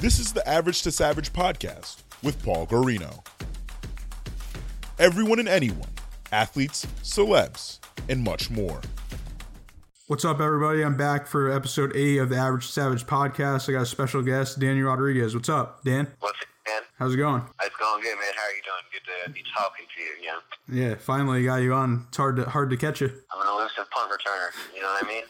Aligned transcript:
This 0.00 0.18
is 0.18 0.32
the 0.32 0.48
Average 0.48 0.80
to 0.84 0.90
Savage 0.90 1.30
podcast 1.30 2.04
with 2.22 2.42
Paul 2.42 2.66
Garino. 2.66 3.22
Everyone 4.98 5.38
and 5.38 5.46
anyone, 5.46 5.90
athletes, 6.32 6.86
celebs, 7.02 7.80
and 8.08 8.24
much 8.24 8.48
more. 8.48 8.80
What's 10.06 10.24
up, 10.24 10.40
everybody? 10.40 10.82
I'm 10.82 10.96
back 10.96 11.26
for 11.26 11.52
episode 11.52 11.94
8 11.94 12.16
of 12.16 12.30
the 12.30 12.36
Average 12.36 12.68
to 12.68 12.72
Savage 12.72 13.04
podcast. 13.04 13.68
I 13.68 13.72
got 13.72 13.82
a 13.82 13.86
special 13.86 14.22
guest, 14.22 14.58
Danny 14.58 14.80
Rodriguez. 14.80 15.34
What's 15.34 15.50
up, 15.50 15.84
Dan? 15.84 16.06
What's 16.20 16.40
it, 16.40 16.48
man? 16.66 16.80
How's 16.98 17.12
it 17.12 17.18
going? 17.18 17.42
It's 17.62 17.76
going 17.76 18.02
good, 18.02 18.16
man. 18.16 18.32
How 18.34 18.44
are 18.44 18.56
you 18.56 18.62
doing? 18.64 18.82
Good 18.90 19.26
to 19.26 19.30
be 19.32 19.44
talking 19.54 19.84
to 19.84 20.02
you 20.02 20.12
again. 20.18 20.90
Yeah, 20.90 20.94
finally 20.94 21.44
got 21.44 21.56
you 21.56 21.74
on. 21.74 22.06
It's 22.08 22.16
hard 22.16 22.36
to 22.36 22.44
hard 22.44 22.70
to 22.70 22.78
catch 22.78 23.02
you. 23.02 23.12
I'm 23.34 23.42
an 23.42 23.48
elusive 23.48 23.90
punt 23.90 24.10
returner. 24.10 24.48
You 24.74 24.80
know 24.80 24.88
what 24.88 25.04
I 25.04 25.06
mean? 25.06 25.24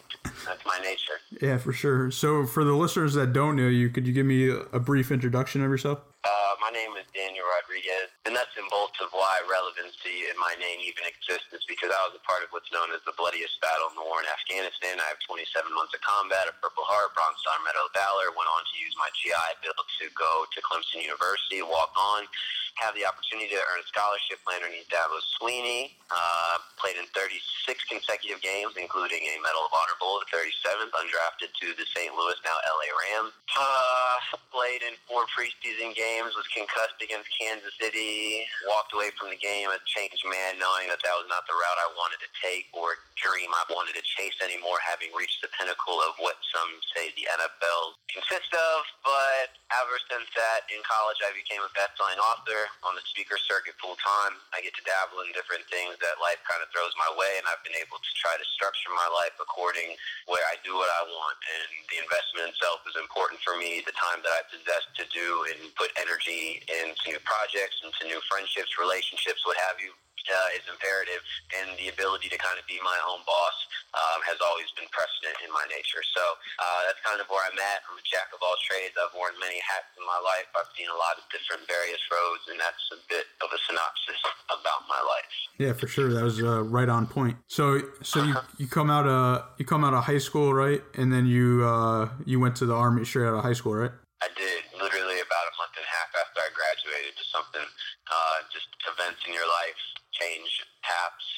That's 0.46 0.64
my 0.64 0.78
nature. 0.82 1.14
Yeah, 1.40 1.58
for 1.58 1.72
sure. 1.72 2.10
So, 2.10 2.46
for 2.46 2.64
the 2.64 2.74
listeners 2.74 3.14
that 3.14 3.32
don't 3.32 3.56
know 3.56 3.68
you, 3.68 3.90
could 3.90 4.06
you 4.06 4.12
give 4.12 4.26
me 4.26 4.50
a, 4.50 4.80
brief 4.80 5.10
introduction 5.10 5.62
of 5.62 5.70
yourself? 5.70 6.00
Uh, 6.24 6.28
my 6.60 6.68
name 6.68 6.92
is 7.00 7.08
Daniel 7.16 7.48
Rodriguez, 7.56 8.12
and 8.28 8.36
that's 8.36 8.52
and 8.60 8.68
bolts 8.68 9.00
of 9.00 9.08
why 9.16 9.40
relevancy 9.48 10.28
in 10.28 10.36
my 10.36 10.52
name 10.60 10.84
even 10.84 11.08
exists 11.08 11.48
is 11.56 11.64
because 11.64 11.88
I 11.88 12.00
was 12.04 12.12
a 12.12 12.22
part 12.28 12.44
of 12.44 12.52
what's 12.52 12.68
known 12.68 12.92
as 12.92 13.00
the 13.08 13.16
bloodiest 13.16 13.56
battle 13.64 13.88
in 13.88 13.96
the 13.96 14.04
war 14.04 14.20
in 14.20 14.28
Afghanistan. 14.28 15.00
I 15.00 15.08
have 15.08 15.20
27 15.24 15.48
months 15.72 15.96
of 15.96 16.04
combat, 16.04 16.52
a 16.52 16.54
Purple 16.60 16.84
Heart, 16.84 17.16
Bronze 17.16 17.40
Star 17.40 17.56
Medal 17.64 17.88
of 17.88 17.96
Valor. 17.96 18.36
Went 18.36 18.52
on 18.52 18.60
to 18.60 18.74
use 18.76 18.92
my 19.00 19.08
GI 19.16 19.50
Bill 19.64 19.72
to 19.72 20.06
go 20.12 20.44
to 20.52 20.58
Clemson 20.60 21.00
University, 21.00 21.64
walk 21.64 21.96
on, 21.96 22.28
have 22.76 22.92
the 22.92 23.08
opportunity 23.08 23.48
to 23.52 23.60
earn 23.72 23.80
a 23.80 23.88
scholarship 23.88 24.40
underneath 24.44 24.88
Dabo 24.92 25.16
Swinney. 25.40 25.96
Uh, 26.10 26.60
played 26.74 26.98
in 26.98 27.06
36 27.14 27.38
consecutive 27.86 28.42
games, 28.42 28.74
including 28.74 29.22
a 29.22 29.36
Medal 29.38 29.62
of 29.68 29.72
Honor 29.72 29.94
Bowl, 30.02 30.18
the 30.18 30.28
37th, 30.32 30.90
undrafted 30.90 31.54
to 31.54 31.70
the 31.78 31.86
St. 31.94 32.10
Louis, 32.12 32.34
now 32.42 32.56
LA 32.66 32.90
Rams. 32.90 33.32
Uh, 33.54 34.34
played 34.50 34.82
in 34.82 34.98
four 35.06 35.22
preseason 35.30 35.94
games, 35.94 36.34
was 36.34 36.46
concussed 36.54 36.98
against 37.02 37.30
Kansas 37.34 37.72
City, 37.78 38.46
walked 38.66 38.92
away 38.92 39.10
from 39.14 39.30
the 39.30 39.40
game 39.40 39.70
a 39.70 39.78
changed 39.86 40.24
man, 40.26 40.58
knowing 40.58 40.90
that 40.90 41.02
that 41.02 41.14
was 41.16 41.28
not 41.30 41.46
the 41.46 41.54
route 41.54 41.80
I 41.80 41.90
wanted 41.94 42.20
to 42.22 42.30
take 42.42 42.66
or 42.74 42.98
dream 43.20 43.52
I 43.52 43.64
wanted 43.68 43.94
to 44.00 44.04
chase 44.04 44.34
anymore, 44.40 44.80
having 44.80 45.12
reached 45.12 45.44
the 45.44 45.52
pinnacle 45.54 46.00
of 46.02 46.16
what 46.18 46.40
some 46.50 46.70
say 46.96 47.12
the 47.14 47.28
NFL 47.28 48.00
consists 48.08 48.50
of. 48.50 48.78
But 49.04 49.54
ever 49.76 49.96
since 50.08 50.26
that, 50.34 50.66
in 50.72 50.80
college, 50.82 51.20
I 51.22 51.30
became 51.36 51.62
a 51.62 51.70
best-selling 51.76 52.18
author 52.18 52.72
on 52.82 52.96
the 52.96 53.04
speaker 53.06 53.36
circuit 53.38 53.76
full 53.78 53.98
time. 54.00 54.40
I 54.56 54.64
get 54.64 54.74
to 54.74 54.84
dabble 54.84 55.22
in 55.28 55.30
different 55.36 55.68
things 55.68 56.00
that 56.00 56.18
life 56.18 56.40
kind 56.48 56.64
of 56.64 56.72
throws 56.72 56.92
my 56.96 57.10
way, 57.14 57.38
and 57.38 57.46
I've 57.46 57.62
been 57.62 57.76
able 57.78 58.00
to 58.00 58.12
try 58.18 58.34
to 58.34 58.46
structure 58.56 58.90
my 58.96 59.08
life 59.12 59.36
according 59.38 59.94
where 60.26 60.42
I 60.48 60.56
do 60.64 60.74
what 60.74 60.88
I 60.88 61.02
want. 61.06 61.38
And 61.44 61.68
the 61.92 61.98
investment 62.00 62.56
itself 62.56 62.82
is 62.88 62.96
important 62.96 63.44
for 63.44 63.54
me. 63.60 63.84
The 63.84 63.94
time 63.94 64.24
that 64.24 64.32
I 64.32 64.42
possess 64.48 64.84
to 64.96 65.04
do 65.12 65.46
and 65.52 65.70
put 65.76 65.92
energy 66.00 66.39
into 66.68 67.14
new 67.14 67.20
projects, 67.22 67.80
into 67.84 68.08
new 68.08 68.20
friendships, 68.30 68.76
relationships, 68.78 69.44
what 69.44 69.56
have 69.68 69.76
you 69.80 69.92
uh, 70.28 70.56
is 70.56 70.64
imperative, 70.68 71.22
and 71.56 71.72
the 71.80 71.88
ability 71.88 72.28
to 72.28 72.36
kind 72.36 72.60
of 72.60 72.64
be 72.68 72.76
my 72.84 72.98
own 73.08 73.24
boss 73.24 73.56
um, 73.96 74.20
has 74.28 74.38
always 74.44 74.68
been 74.76 74.86
precedent 74.92 75.34
in 75.42 75.50
my 75.50 75.64
nature. 75.72 76.04
So 76.14 76.22
uh, 76.60 76.80
that's 76.86 77.00
kind 77.02 77.18
of 77.18 77.26
where 77.32 77.42
I'm 77.42 77.56
at. 77.56 77.82
I'm 77.88 77.96
a 77.98 78.04
jack 78.06 78.30
of 78.30 78.40
all 78.44 78.54
trades. 78.62 78.94
I've 78.94 79.14
worn 79.16 79.34
many 79.40 79.58
hats 79.64 79.90
in 79.96 80.04
my 80.04 80.20
life. 80.20 80.46
I've 80.54 80.70
seen 80.76 80.86
a 80.92 80.98
lot 80.98 81.18
of 81.18 81.24
different 81.32 81.64
various 81.66 82.02
roads, 82.12 82.44
and 82.52 82.58
that's 82.60 82.84
a 82.94 83.00
bit 83.08 83.26
of 83.42 83.48
a 83.50 83.58
synopsis 83.66 84.20
about 84.52 84.86
my 84.86 85.00
life. 85.00 85.32
Yeah, 85.58 85.72
for 85.74 85.88
sure. 85.88 86.12
That 86.12 86.24
was 86.24 86.38
uh, 86.38 86.62
right 86.68 86.88
on 86.88 87.08
point. 87.08 87.40
So, 87.48 87.82
so 88.04 88.22
you, 88.22 88.34
you 88.58 88.66
come 88.68 88.90
out 88.90 89.06
of 89.08 89.50
you 89.58 89.64
come 89.64 89.84
out 89.84 89.94
of 89.94 90.04
high 90.04 90.22
school, 90.22 90.54
right? 90.54 90.82
And 90.94 91.12
then 91.12 91.26
you 91.26 91.64
uh, 91.64 92.08
you 92.24 92.38
went 92.38 92.56
to 92.62 92.66
the 92.66 92.74
army 92.74 93.04
straight 93.04 93.26
out 93.26 93.34
of 93.34 93.42
high 93.42 93.56
school, 93.56 93.74
right? 93.74 93.92
I 94.20 94.28
did 94.36 94.68
literally 94.76 95.20
about 95.24 95.44
a 95.48 95.54
month 95.56 95.74
and 95.80 95.86
a 95.86 95.92
half 95.92 96.12
after 96.12 96.44
I 96.44 96.52
graduated. 96.52 97.16
to 97.16 97.24
something, 97.32 97.64
uh, 97.64 98.36
just 98.52 98.68
events 98.84 99.24
in 99.24 99.32
your 99.32 99.48
life 99.48 99.80
change 100.12 100.48
paths 100.84 101.28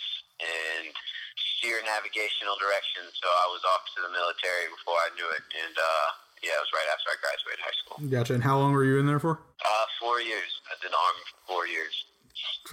and 0.42 0.90
steer 1.38 1.78
navigational 1.86 2.58
direction. 2.58 3.06
So 3.14 3.26
I 3.30 3.46
was 3.54 3.62
off 3.70 3.86
to 3.94 3.98
the 4.02 4.10
military 4.10 4.66
before 4.74 4.98
I 4.98 5.10
knew 5.14 5.28
it, 5.30 5.44
and 5.62 5.74
uh, 5.78 6.08
yeah, 6.42 6.58
it 6.58 6.62
was 6.66 6.72
right 6.74 6.90
after 6.90 7.06
I 7.14 7.16
graduated 7.22 7.60
high 7.62 7.78
school. 7.78 7.96
Gotcha. 8.10 8.34
And 8.34 8.42
how 8.42 8.58
long 8.58 8.74
were 8.74 8.82
you 8.82 8.98
in 8.98 9.06
there 9.06 9.22
for? 9.22 9.38
Uh, 9.62 9.86
four 10.02 10.18
years. 10.18 10.50
I 10.66 10.74
did 10.82 10.90
the 10.90 10.98
army 10.98 11.22
for 11.30 11.40
four 11.46 11.64
years. 11.70 11.94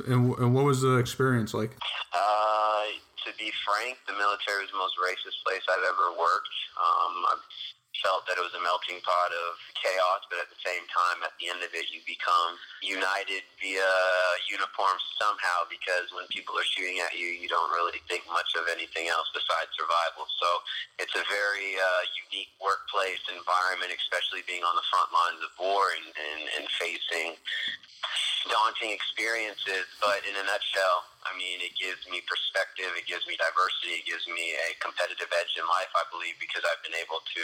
And, 0.09 0.33
and 0.41 0.49
what 0.57 0.65
was 0.65 0.81
the 0.81 0.97
experience 0.97 1.53
like? 1.53 1.77
Uh, 2.09 2.85
to 3.25 3.29
be 3.37 3.53
frank, 3.61 4.01
the 4.09 4.17
military 4.17 4.65
was 4.65 4.73
the 4.73 4.81
most 4.81 4.97
racist 4.97 5.37
place 5.45 5.61
I've 5.69 5.85
ever 5.85 6.17
worked. 6.17 6.55
Um, 6.81 7.13
I 7.29 7.33
felt 8.03 8.27
that 8.27 8.39
it 8.39 8.43
was 8.43 8.53
a 8.55 8.63
melting 8.63 8.99
pot 9.03 9.31
of 9.31 9.59
chaos, 9.75 10.23
but 10.27 10.39
at 10.39 10.49
the 10.51 10.59
same 10.61 10.83
time, 10.91 11.23
at 11.23 11.33
the 11.39 11.51
end 11.51 11.61
of 11.63 11.71
it, 11.71 11.87
you 11.91 12.03
become 12.03 12.59
united 12.83 13.43
via 13.59 13.91
uniform 14.47 14.97
somehow 15.19 15.67
because 15.67 16.11
when 16.15 16.27
people 16.31 16.55
are 16.55 16.67
shooting 16.67 16.99
at 17.03 17.15
you, 17.15 17.27
you 17.27 17.47
don't 17.47 17.71
really 17.71 17.99
think 18.07 18.23
much 18.31 18.51
of 18.55 18.67
anything 18.71 19.07
else 19.11 19.27
besides 19.31 19.71
survival. 19.75 20.27
So 20.39 20.49
it's 20.99 21.15
a 21.15 21.25
very 21.27 21.75
uh, 21.79 22.03
unique 22.27 22.51
workplace 22.59 23.21
environment, 23.31 23.91
especially 23.95 24.43
being 24.47 24.63
on 24.63 24.75
the 24.75 24.85
front 24.87 25.09
lines 25.11 25.41
of 25.43 25.51
war 25.59 25.95
and, 25.95 26.07
and, 26.11 26.41
and 26.59 26.65
facing 26.79 27.35
daunting 28.47 28.95
experiences, 28.95 29.85
but 29.99 30.23
in 30.23 30.33
a 30.39 30.43
nutshell, 30.47 31.03
I 31.27 31.35
mean, 31.35 31.59
it 31.59 31.75
gives 31.75 31.99
me 32.07 32.23
perspective, 32.23 32.87
it 32.95 33.03
gives 33.03 33.27
me 33.27 33.35
diversity, 33.35 33.99
it 33.99 34.07
gives 34.07 34.23
me 34.31 34.55
a 34.55 34.71
competitive 34.79 35.27
edge 35.35 35.53
in 35.59 35.67
life, 35.67 35.91
I 35.91 36.07
believe, 36.07 36.39
because 36.39 36.63
I've 36.63 36.79
been 36.79 36.95
able 36.95 37.19
to 37.19 37.43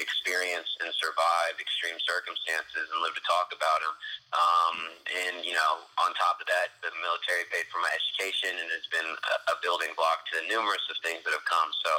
experience 0.00 0.68
and 0.80 0.88
survive 0.96 1.60
extreme 1.60 2.00
circumstances 2.00 2.88
and 2.88 2.98
live 3.04 3.12
to 3.12 3.24
talk 3.28 3.52
about 3.52 3.84
them. 3.84 3.94
Um, 4.32 4.76
and, 5.12 5.34
you 5.44 5.52
know, 5.52 5.84
on 6.00 6.16
top 6.16 6.40
of 6.40 6.48
that, 6.48 6.80
the 6.80 6.88
military 7.04 7.44
paid 7.52 7.68
for 7.68 7.84
my 7.84 7.92
education 7.92 8.56
and 8.56 8.68
it's 8.72 8.88
been 8.88 9.04
a, 9.04 9.36
a 9.52 9.56
building 9.60 9.92
block 10.00 10.24
to 10.32 10.40
numerous 10.48 10.82
of 10.88 10.96
things 11.04 11.20
that 11.28 11.36
have 11.36 11.44
come. 11.44 11.68
So, 11.84 11.92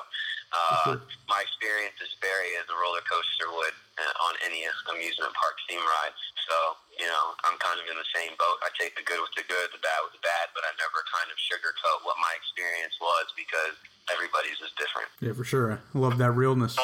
uh, 0.52 1.00
my 1.32 1.40
experience 1.44 1.96
is 2.04 2.12
very 2.20 2.56
as 2.60 2.68
a 2.68 2.76
roller 2.76 3.04
coaster 3.08 3.48
would 3.48 3.76
uh, 3.96 4.26
on 4.28 4.36
any 4.44 4.68
amusement 4.92 5.32
park 5.32 5.56
theme 5.68 5.80
ride. 5.80 6.16
So, 6.48 6.56
you 7.00 7.08
know, 7.08 7.36
I'm 7.48 7.56
kind 7.64 7.80
of 7.80 7.88
in 7.88 7.96
the 7.96 8.10
same 8.12 8.36
boat. 8.36 8.60
I 8.60 8.70
take 8.76 9.00
the 9.00 9.06
good 9.08 9.24
with 9.24 9.32
the 9.40 9.48
good, 9.48 9.72
the 9.72 9.80
bad 9.80 10.04
with 10.04 10.20
the 10.20 10.24
bad, 10.24 10.52
but 10.52 10.68
I 10.68 10.76
never 10.76 11.00
kind 11.08 11.32
of 11.32 11.40
sugarcoat 11.40 12.04
what 12.04 12.20
my 12.20 12.34
experience 12.36 12.96
was 13.00 13.32
because 13.40 13.80
everybody's 14.12 14.60
is 14.60 14.76
different. 14.76 15.08
Yeah, 15.24 15.32
for 15.32 15.48
sure. 15.48 15.80
I 15.80 15.96
love 15.96 16.20
that 16.20 16.36
realness. 16.36 16.76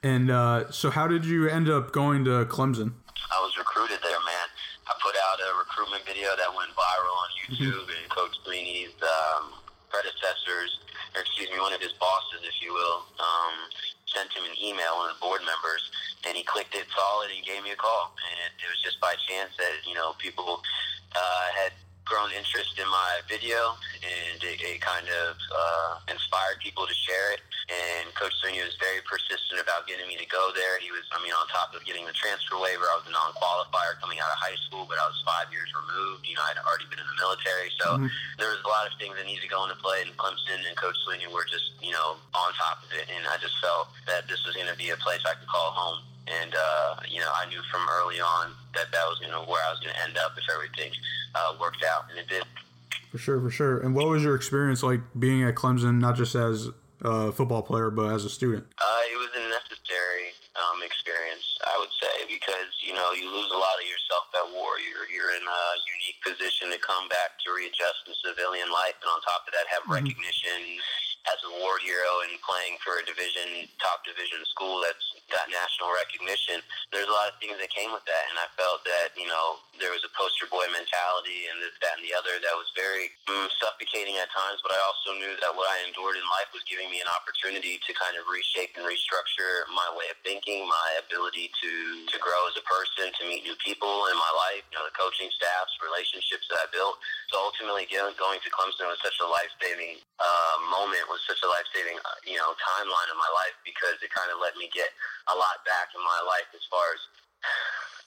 And 0.00 0.32
uh, 0.32 0.72
so, 0.72 0.88
how 0.88 1.04
did 1.04 1.28
you 1.28 1.44
end 1.44 1.68
up 1.68 1.92
going 1.92 2.24
to 2.24 2.48
Clemson? 2.48 2.96
I 3.28 3.38
was 3.44 3.52
recruited 3.60 4.00
there, 4.00 4.16
man. 4.24 4.48
I 4.88 4.96
put 5.04 5.12
out 5.12 5.38
a 5.44 5.50
recruitment 5.60 6.02
video 6.08 6.32
that 6.40 6.48
went 6.56 6.72
viral 6.72 7.16
on 7.20 7.30
YouTube, 7.44 7.84
and 7.84 8.08
Coach 8.08 8.32
Swinney's 8.42 8.96
um, 9.04 9.52
predecessors, 9.92 10.79
or 11.20 11.28
excuse 11.28 11.52
me, 11.52 11.60
one 11.60 11.76
of 11.76 11.84
his 11.84 11.92
bosses, 12.00 12.40
if 12.48 12.56
you 12.64 12.72
will, 12.72 13.04
um, 13.20 13.68
sent 14.08 14.32
him 14.32 14.48
an 14.48 14.56
email, 14.56 14.96
one 14.96 15.12
of 15.12 15.20
the 15.20 15.20
board 15.20 15.44
members, 15.44 15.84
and 16.24 16.32
he 16.32 16.42
clicked 16.42 16.72
it, 16.72 16.88
it, 16.88 17.28
and 17.28 17.44
gave 17.44 17.60
me 17.60 17.76
a 17.76 17.76
call. 17.76 18.16
And 18.16 18.48
it 18.56 18.68
was 18.72 18.80
just 18.80 18.96
by 19.04 19.12
chance 19.28 19.52
that, 19.60 19.84
you 19.84 19.92
know, 19.92 20.16
people 20.16 20.64
uh, 21.12 21.46
had 21.52 21.76
grown 22.08 22.32
interest 22.32 22.80
in 22.80 22.88
my 22.88 23.20
video, 23.28 23.76
and 24.00 24.40
it, 24.40 24.64
it 24.64 24.80
kind 24.80 25.04
of 25.04 25.36
uh, 25.36 25.92
inspired 26.08 26.56
people 26.64 26.88
to 26.88 26.96
share 26.96 27.36
it. 27.36 27.44
And 27.70 28.10
Coach 28.18 28.34
Swinney 28.42 28.58
was 28.66 28.74
very 28.82 28.98
persistent 29.06 29.62
about 29.62 29.86
getting 29.86 30.02
me 30.10 30.18
to 30.18 30.26
go 30.26 30.50
there. 30.58 30.82
He 30.82 30.90
was, 30.90 31.06
I 31.14 31.22
mean, 31.22 31.30
on 31.30 31.46
top 31.54 31.70
of 31.70 31.86
getting 31.86 32.02
the 32.02 32.10
transfer 32.18 32.58
waiver, 32.58 32.82
I 32.90 32.98
was 32.98 33.06
a 33.06 33.14
non-qualifier 33.14 33.94
coming 34.02 34.18
out 34.18 34.26
of 34.34 34.42
high 34.42 34.58
school, 34.66 34.90
but 34.90 34.98
I 34.98 35.06
was 35.06 35.14
five 35.22 35.46
years 35.54 35.70
removed. 35.70 36.26
You 36.26 36.34
know, 36.34 36.42
I'd 36.50 36.58
already 36.66 36.90
been 36.90 36.98
in 36.98 37.06
the 37.06 37.18
military, 37.22 37.70
so 37.78 37.94
Mhm. 37.94 38.10
there 38.42 38.50
was 38.50 38.58
a 38.66 38.70
lot 38.70 38.90
of 38.90 38.98
things 38.98 39.14
that 39.14 39.22
needed 39.22 39.46
to 39.46 39.52
go 39.52 39.62
into 39.62 39.78
play. 39.78 40.02
And 40.02 40.10
Clemson 40.18 40.58
and 40.66 40.74
Coach 40.74 40.98
Swinney 41.06 41.30
were 41.30 41.46
just, 41.46 41.70
you 41.78 41.94
know, 41.94 42.18
on 42.34 42.48
top 42.58 42.82
of 42.82 42.90
it. 42.90 43.06
And 43.06 43.22
I 43.30 43.38
just 43.38 43.54
felt 43.62 43.94
that 44.10 44.26
this 44.26 44.42
was 44.44 44.58
going 44.58 44.66
to 44.66 44.74
be 44.76 44.90
a 44.90 44.98
place 44.98 45.22
I 45.22 45.38
could 45.38 45.46
call 45.48 45.70
home. 45.70 46.02
And 46.26 46.54
uh, 46.54 46.96
you 47.08 47.18
know, 47.22 47.30
I 47.34 47.46
knew 47.46 47.62
from 47.70 47.86
early 47.88 48.20
on 48.20 48.54
that 48.74 48.90
that 48.92 49.04
was 49.08 49.18
going 49.18 49.32
to 49.32 49.40
where 49.50 49.62
I 49.66 49.70
was 49.70 49.80
going 49.80 49.94
to 49.94 50.00
end 50.02 50.18
up 50.18 50.34
if 50.38 50.44
everything 50.52 50.92
uh, 51.34 51.54
worked 51.58 51.82
out, 51.82 52.06
and 52.10 52.18
it 52.18 52.28
did. 52.28 52.44
For 53.10 53.18
sure, 53.18 53.40
for 53.40 53.50
sure. 53.50 53.78
And 53.80 53.94
what 53.96 54.06
was 54.06 54.22
your 54.22 54.36
experience 54.36 54.82
like 54.84 55.00
being 55.18 55.42
at 55.42 55.54
Clemson, 55.56 55.98
not 55.98 56.14
just 56.14 56.34
as 56.36 56.68
a 57.02 57.32
football 57.32 57.62
player, 57.62 57.90
but 57.90 58.12
as 58.12 58.24
a 58.24 58.30
student? 58.30 58.66
Uh, 58.78 59.02
it 59.12 59.16
was 59.16 59.32
a 59.36 59.44
necessary 59.48 60.34
um, 60.58 60.82
experience, 60.82 61.44
I 61.64 61.74
would 61.80 61.92
say, 61.96 62.28
because 62.28 62.70
you 62.84 62.92
know 62.92 63.12
you 63.16 63.30
lose 63.30 63.50
a 63.50 63.60
lot 63.60 63.76
of 63.80 63.86
yourself 63.86 64.26
at 64.36 64.46
war. 64.52 64.76
You're 64.82 65.08
you're 65.08 65.32
in 65.32 65.44
a 65.44 65.62
unique 65.98 66.20
position 66.20 66.74
to 66.74 66.78
come 66.82 67.08
back 67.08 67.38
to 67.46 67.54
readjust 67.54 68.04
in 68.08 68.14
civilian 68.20 68.68
life, 68.68 68.98
and 69.00 69.08
on 69.08 69.20
top 69.22 69.46
of 69.48 69.52
that, 69.56 69.66
have 69.70 69.84
mm-hmm. 69.86 70.02
recognition 70.02 70.80
as 71.28 71.38
a 71.44 71.52
war 71.60 71.76
hero 71.84 72.24
and 72.24 72.40
playing 72.40 72.80
for 72.80 72.96
a 73.00 73.04
division, 73.04 73.68
top 73.76 74.00
division 74.08 74.40
school 74.48 74.80
that's 74.80 75.04
got 75.28 75.46
national 75.52 75.92
recognition. 75.92 76.64
There's 76.90 77.08
a 77.08 77.14
lot 77.14 77.28
of 77.28 77.36
things 77.38 77.60
that 77.60 77.70
came 77.70 77.92
with 77.92 78.04
that, 78.08 78.24
and 78.32 78.36
I 78.40 78.48
felt 78.56 78.82
that 78.88 79.12
you 79.16 79.28
know 79.28 79.60
there 79.76 79.92
was 79.92 80.00
a 80.04 80.12
poster 80.16 80.48
boy 80.48 80.64
mentality 80.72 81.48
and 81.52 81.60
this, 81.60 81.76
that, 81.84 82.00
and 82.00 82.04
the 82.04 82.16
other 82.16 82.40
that 82.40 82.56
was 82.56 82.68
very 82.72 83.12
mm, 83.28 83.48
suffocating 83.60 84.16
at 84.16 84.32
times. 84.32 84.60
But 84.64 84.72
I 84.76 84.80
also 84.88 85.16
knew 85.16 85.34
that 85.44 85.52
what 85.52 85.68
I 85.68 85.84
endured 85.84 86.16
in 86.16 86.24
life 86.32 86.50
was 86.56 86.64
giving 86.64 86.88
me 86.88 87.04
an 87.04 87.10
opportunity 87.12 87.76
to 87.80 87.90
kind 87.96 88.16
of 88.16 88.24
reshape 88.28 88.76
and 88.80 88.84
restructure 88.88 89.68
my 89.72 89.88
way 89.92 90.08
of 90.08 90.18
thinking, 90.24 90.64
my 90.64 90.88
ability 91.04 91.52
to 91.52 91.72
to 92.08 92.16
grow 92.16 92.48
as 92.48 92.56
a 92.56 92.64
person, 92.64 93.12
to 93.12 93.22
meet 93.28 93.44
new 93.44 93.56
people 93.60 94.08
in 94.08 94.16
my 94.16 94.32
life, 94.48 94.64
you 94.72 94.76
know, 94.80 94.84
the 94.88 94.96
coaching 94.96 95.28
staffs, 95.36 95.76
relationships 95.84 96.48
that 96.48 96.64
I 96.64 96.66
built. 96.72 96.96
So 97.28 97.38
ultimately, 97.38 97.86
going 98.20 98.40
to 98.44 98.50
Clemson 98.54 98.86
was 98.86 99.00
such 99.02 99.18
a 99.18 99.26
life 99.26 99.50
saving 99.58 99.98
uh, 100.20 100.56
moment, 100.70 101.08
was 101.10 101.20
such 101.26 101.42
a 101.42 101.48
life 101.50 101.66
saving 101.74 101.98
uh, 101.98 102.18
you 102.22 102.38
know 102.38 102.54
timeline 102.56 103.10
in 103.10 103.18
my 103.18 103.28
life 103.34 103.56
because 103.66 103.98
it 104.00 104.14
kind 104.14 104.30
of 104.30 104.38
let 104.38 104.54
me 104.54 104.70
get 104.70 104.94
a 105.28 105.34
lot 105.34 105.60
back 105.66 105.90
in 105.92 106.00
my 106.00 106.20
life 106.24 106.48
as 106.54 106.62
far 106.70 106.94
as 106.94 107.02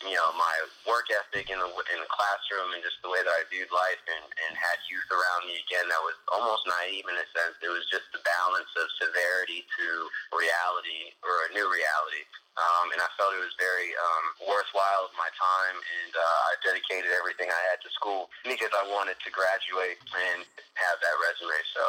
you 0.08 0.16
know 0.16 0.30
my 0.36 0.56
work 0.88 1.08
ethic 1.12 1.52
in 1.52 1.60
the 1.60 1.70
in 1.92 2.00
the 2.00 2.12
classroom 2.12 2.72
and 2.76 2.84
just 2.84 3.00
the 3.04 3.12
way 3.12 3.20
that 3.24 3.32
I 3.32 3.44
viewed 3.52 3.72
life 3.72 4.02
and 4.08 4.26
and 4.48 4.52
had 4.56 4.80
youth 4.88 5.08
around 5.12 5.48
me 5.48 5.60
again 5.64 5.88
that 5.92 6.04
was 6.04 6.18
almost 6.32 6.68
naive 6.68 7.08
in 7.08 7.16
a 7.20 7.28
sense. 7.36 7.56
It 7.64 7.72
was 7.72 7.86
just 7.92 8.08
the 8.12 8.24
balance 8.24 8.72
of 8.80 8.88
severity 9.00 9.64
to 9.64 9.88
reality 10.36 11.16
or 11.24 11.48
a 11.48 11.54
new 11.56 11.68
reality. 11.68 12.24
Um, 12.54 12.94
and 12.94 13.02
I 13.02 13.10
felt 13.18 13.34
it 13.34 13.42
was 13.42 13.58
very 13.58 13.90
um, 13.98 14.54
worthwhile 14.54 15.10
of 15.10 15.14
my 15.18 15.26
time, 15.34 15.74
and 15.74 16.14
uh, 16.14 16.50
I 16.50 16.52
dedicated 16.62 17.10
everything 17.10 17.50
I 17.50 17.62
had 17.74 17.82
to 17.82 17.90
school 17.98 18.30
because 18.46 18.70
I 18.78 18.86
wanted 18.94 19.18
to 19.26 19.30
graduate 19.34 19.98
and 20.14 20.46
have 20.78 20.98
that 21.02 21.16
resume. 21.18 21.58
So 21.74 21.84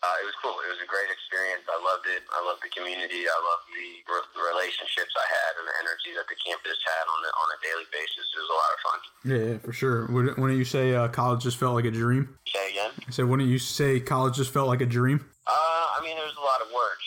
uh, 0.00 0.16
it 0.24 0.24
was 0.24 0.36
cool. 0.40 0.56
It 0.64 0.72
was 0.72 0.80
a 0.80 0.88
great 0.88 1.12
experience. 1.12 1.68
I 1.68 1.76
loved 1.84 2.08
it. 2.08 2.24
I 2.32 2.40
loved 2.48 2.64
the 2.64 2.72
community. 2.72 3.28
I 3.28 3.38
loved 3.44 3.68
the, 3.76 3.88
re- 4.08 4.32
relationships 4.40 5.12
I 5.12 5.26
had 5.28 5.52
and 5.60 5.66
the 5.68 5.76
energy 5.84 6.16
that 6.16 6.24
the 6.32 6.38
campus 6.40 6.80
had 6.80 7.04
on 7.12 7.18
the, 7.20 7.30
on 7.36 7.48
a 7.52 7.58
daily 7.60 7.88
basis. 7.92 8.24
It 8.24 8.40
was 8.40 8.48
a 8.48 8.56
lot 8.56 8.70
of 8.72 8.80
fun. 8.80 8.98
Yeah, 9.20 9.42
yeah 9.52 9.56
for 9.60 9.76
sure. 9.76 10.08
Wouldn't 10.08 10.56
you 10.56 10.64
say 10.64 10.96
uh, 10.96 11.12
college 11.12 11.44
just 11.44 11.60
felt 11.60 11.76
like 11.76 11.84
a 11.84 11.92
dream? 11.92 12.40
Say 12.48 12.72
again. 12.72 12.96
I 13.04 13.10
said, 13.12 13.28
wouldn't 13.28 13.52
you 13.52 13.60
say 13.60 14.00
college 14.00 14.40
just 14.40 14.48
felt 14.48 14.68
like 14.68 14.80
a 14.80 14.88
dream? 14.88 15.20
Uh, 15.44 15.52
I 15.52 16.00
mean, 16.00 16.16
there 16.16 16.24
was 16.24 16.40
a 16.40 16.46
lot 16.46 16.64
of 16.64 16.72
work. 16.72 17.04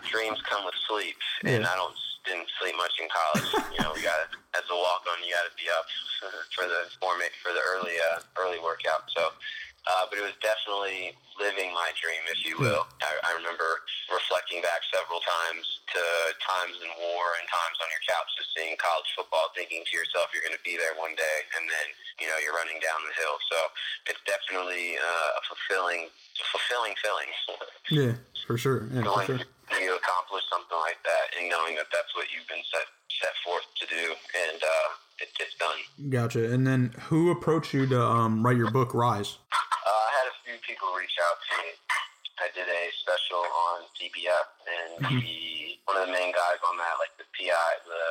Dreams 0.10 0.38
come 0.42 0.64
with 0.64 0.74
sleep, 0.88 1.14
and 1.44 1.64
I 1.64 1.74
don't 1.76 1.94
didn't 2.30 2.46
sleep 2.62 2.78
much 2.78 2.94
in 3.02 3.10
college. 3.10 3.50
you 3.74 3.82
know, 3.82 3.90
we 3.90 4.06
got 4.06 4.30
as 4.54 4.62
a 4.70 4.76
walk 4.78 5.02
on, 5.10 5.18
you 5.26 5.34
got 5.34 5.50
to 5.50 5.54
be 5.58 5.66
up 5.66 5.86
for 6.54 6.70
the 6.70 6.86
formate 7.02 7.34
for 7.42 7.50
the 7.50 7.62
early 7.74 7.98
uh, 7.98 8.22
early 8.38 8.62
workout. 8.62 9.10
So, 9.10 9.34
uh, 9.88 10.04
but 10.08 10.20
it 10.20 10.24
was 10.24 10.36
definitely 10.44 11.16
living 11.40 11.72
my 11.72 11.88
dream, 11.96 12.20
if 12.28 12.44
you 12.44 12.60
will. 12.60 12.84
I, 13.00 13.16
I 13.24 13.30
remember 13.40 13.80
reflecting 14.12 14.60
back 14.60 14.84
several 14.92 15.24
times 15.24 15.64
to 15.96 16.02
times 16.42 16.76
in 16.84 16.90
war 17.00 17.24
and 17.40 17.46
times 17.48 17.76
on 17.80 17.88
your 17.88 18.04
couch, 18.04 18.28
just 18.36 18.52
seeing 18.52 18.76
college 18.76 19.08
football, 19.16 19.48
thinking 19.56 19.80
to 19.80 19.92
yourself, 19.96 20.28
you're 20.36 20.44
going 20.44 20.56
to 20.56 20.66
be 20.66 20.76
there 20.76 20.92
one 21.00 21.16
day, 21.16 21.38
and 21.56 21.64
then 21.64 21.86
you 22.20 22.28
know 22.28 22.36
you're 22.44 22.56
running 22.56 22.78
down 22.84 23.00
the 23.08 23.14
hill. 23.16 23.40
So 23.48 23.58
it's 24.12 24.22
definitely 24.28 25.00
uh, 25.00 25.38
a 25.38 25.42
fulfilling, 25.48 26.12
fulfilling 26.52 26.94
feeling. 27.00 27.30
yeah, 27.88 28.14
for 28.44 28.60
sure. 28.60 28.84
Yeah, 28.92 29.08
for 29.08 29.24
sure 29.24 29.40
you 29.78 29.94
accomplish 29.94 30.42
something 30.50 30.76
like 30.82 30.98
that 31.06 31.30
and 31.38 31.46
knowing 31.46 31.78
that 31.78 31.86
that's 31.94 32.10
what 32.18 32.26
you've 32.34 32.46
been 32.50 32.64
set 32.74 32.90
set 33.22 33.34
forth 33.46 33.66
to 33.78 33.86
do 33.86 34.14
and 34.34 34.58
uh, 34.58 34.88
it 35.20 35.30
gets 35.36 35.54
done. 35.56 36.10
Gotcha. 36.10 36.52
And 36.52 36.66
then 36.66 36.94
who 37.08 37.30
approached 37.30 37.74
you 37.74 37.86
to 37.86 38.00
um, 38.00 38.44
write 38.44 38.56
your 38.56 38.70
book, 38.70 38.94
Rise? 38.94 39.38
Uh, 39.52 39.88
I 39.88 40.10
had 40.16 40.26
a 40.32 40.36
few 40.44 40.56
people 40.66 40.88
reach 40.96 41.16
out 41.20 41.36
to 41.36 41.52
me. 41.62 41.70
I 42.40 42.48
did 42.56 42.64
a 42.64 42.82
special 43.04 43.44
on 43.44 43.84
CBF, 44.00 44.48
and 44.64 44.90
mm-hmm. 45.04 45.20
the 45.20 45.76
one 45.84 46.00
of 46.00 46.08
the 46.08 46.12
main 46.12 46.32
guys 46.32 46.60
on 46.64 46.76
that, 46.80 46.96
like 46.96 47.12
the 47.20 47.28
PI, 47.36 47.70
the 47.84 48.04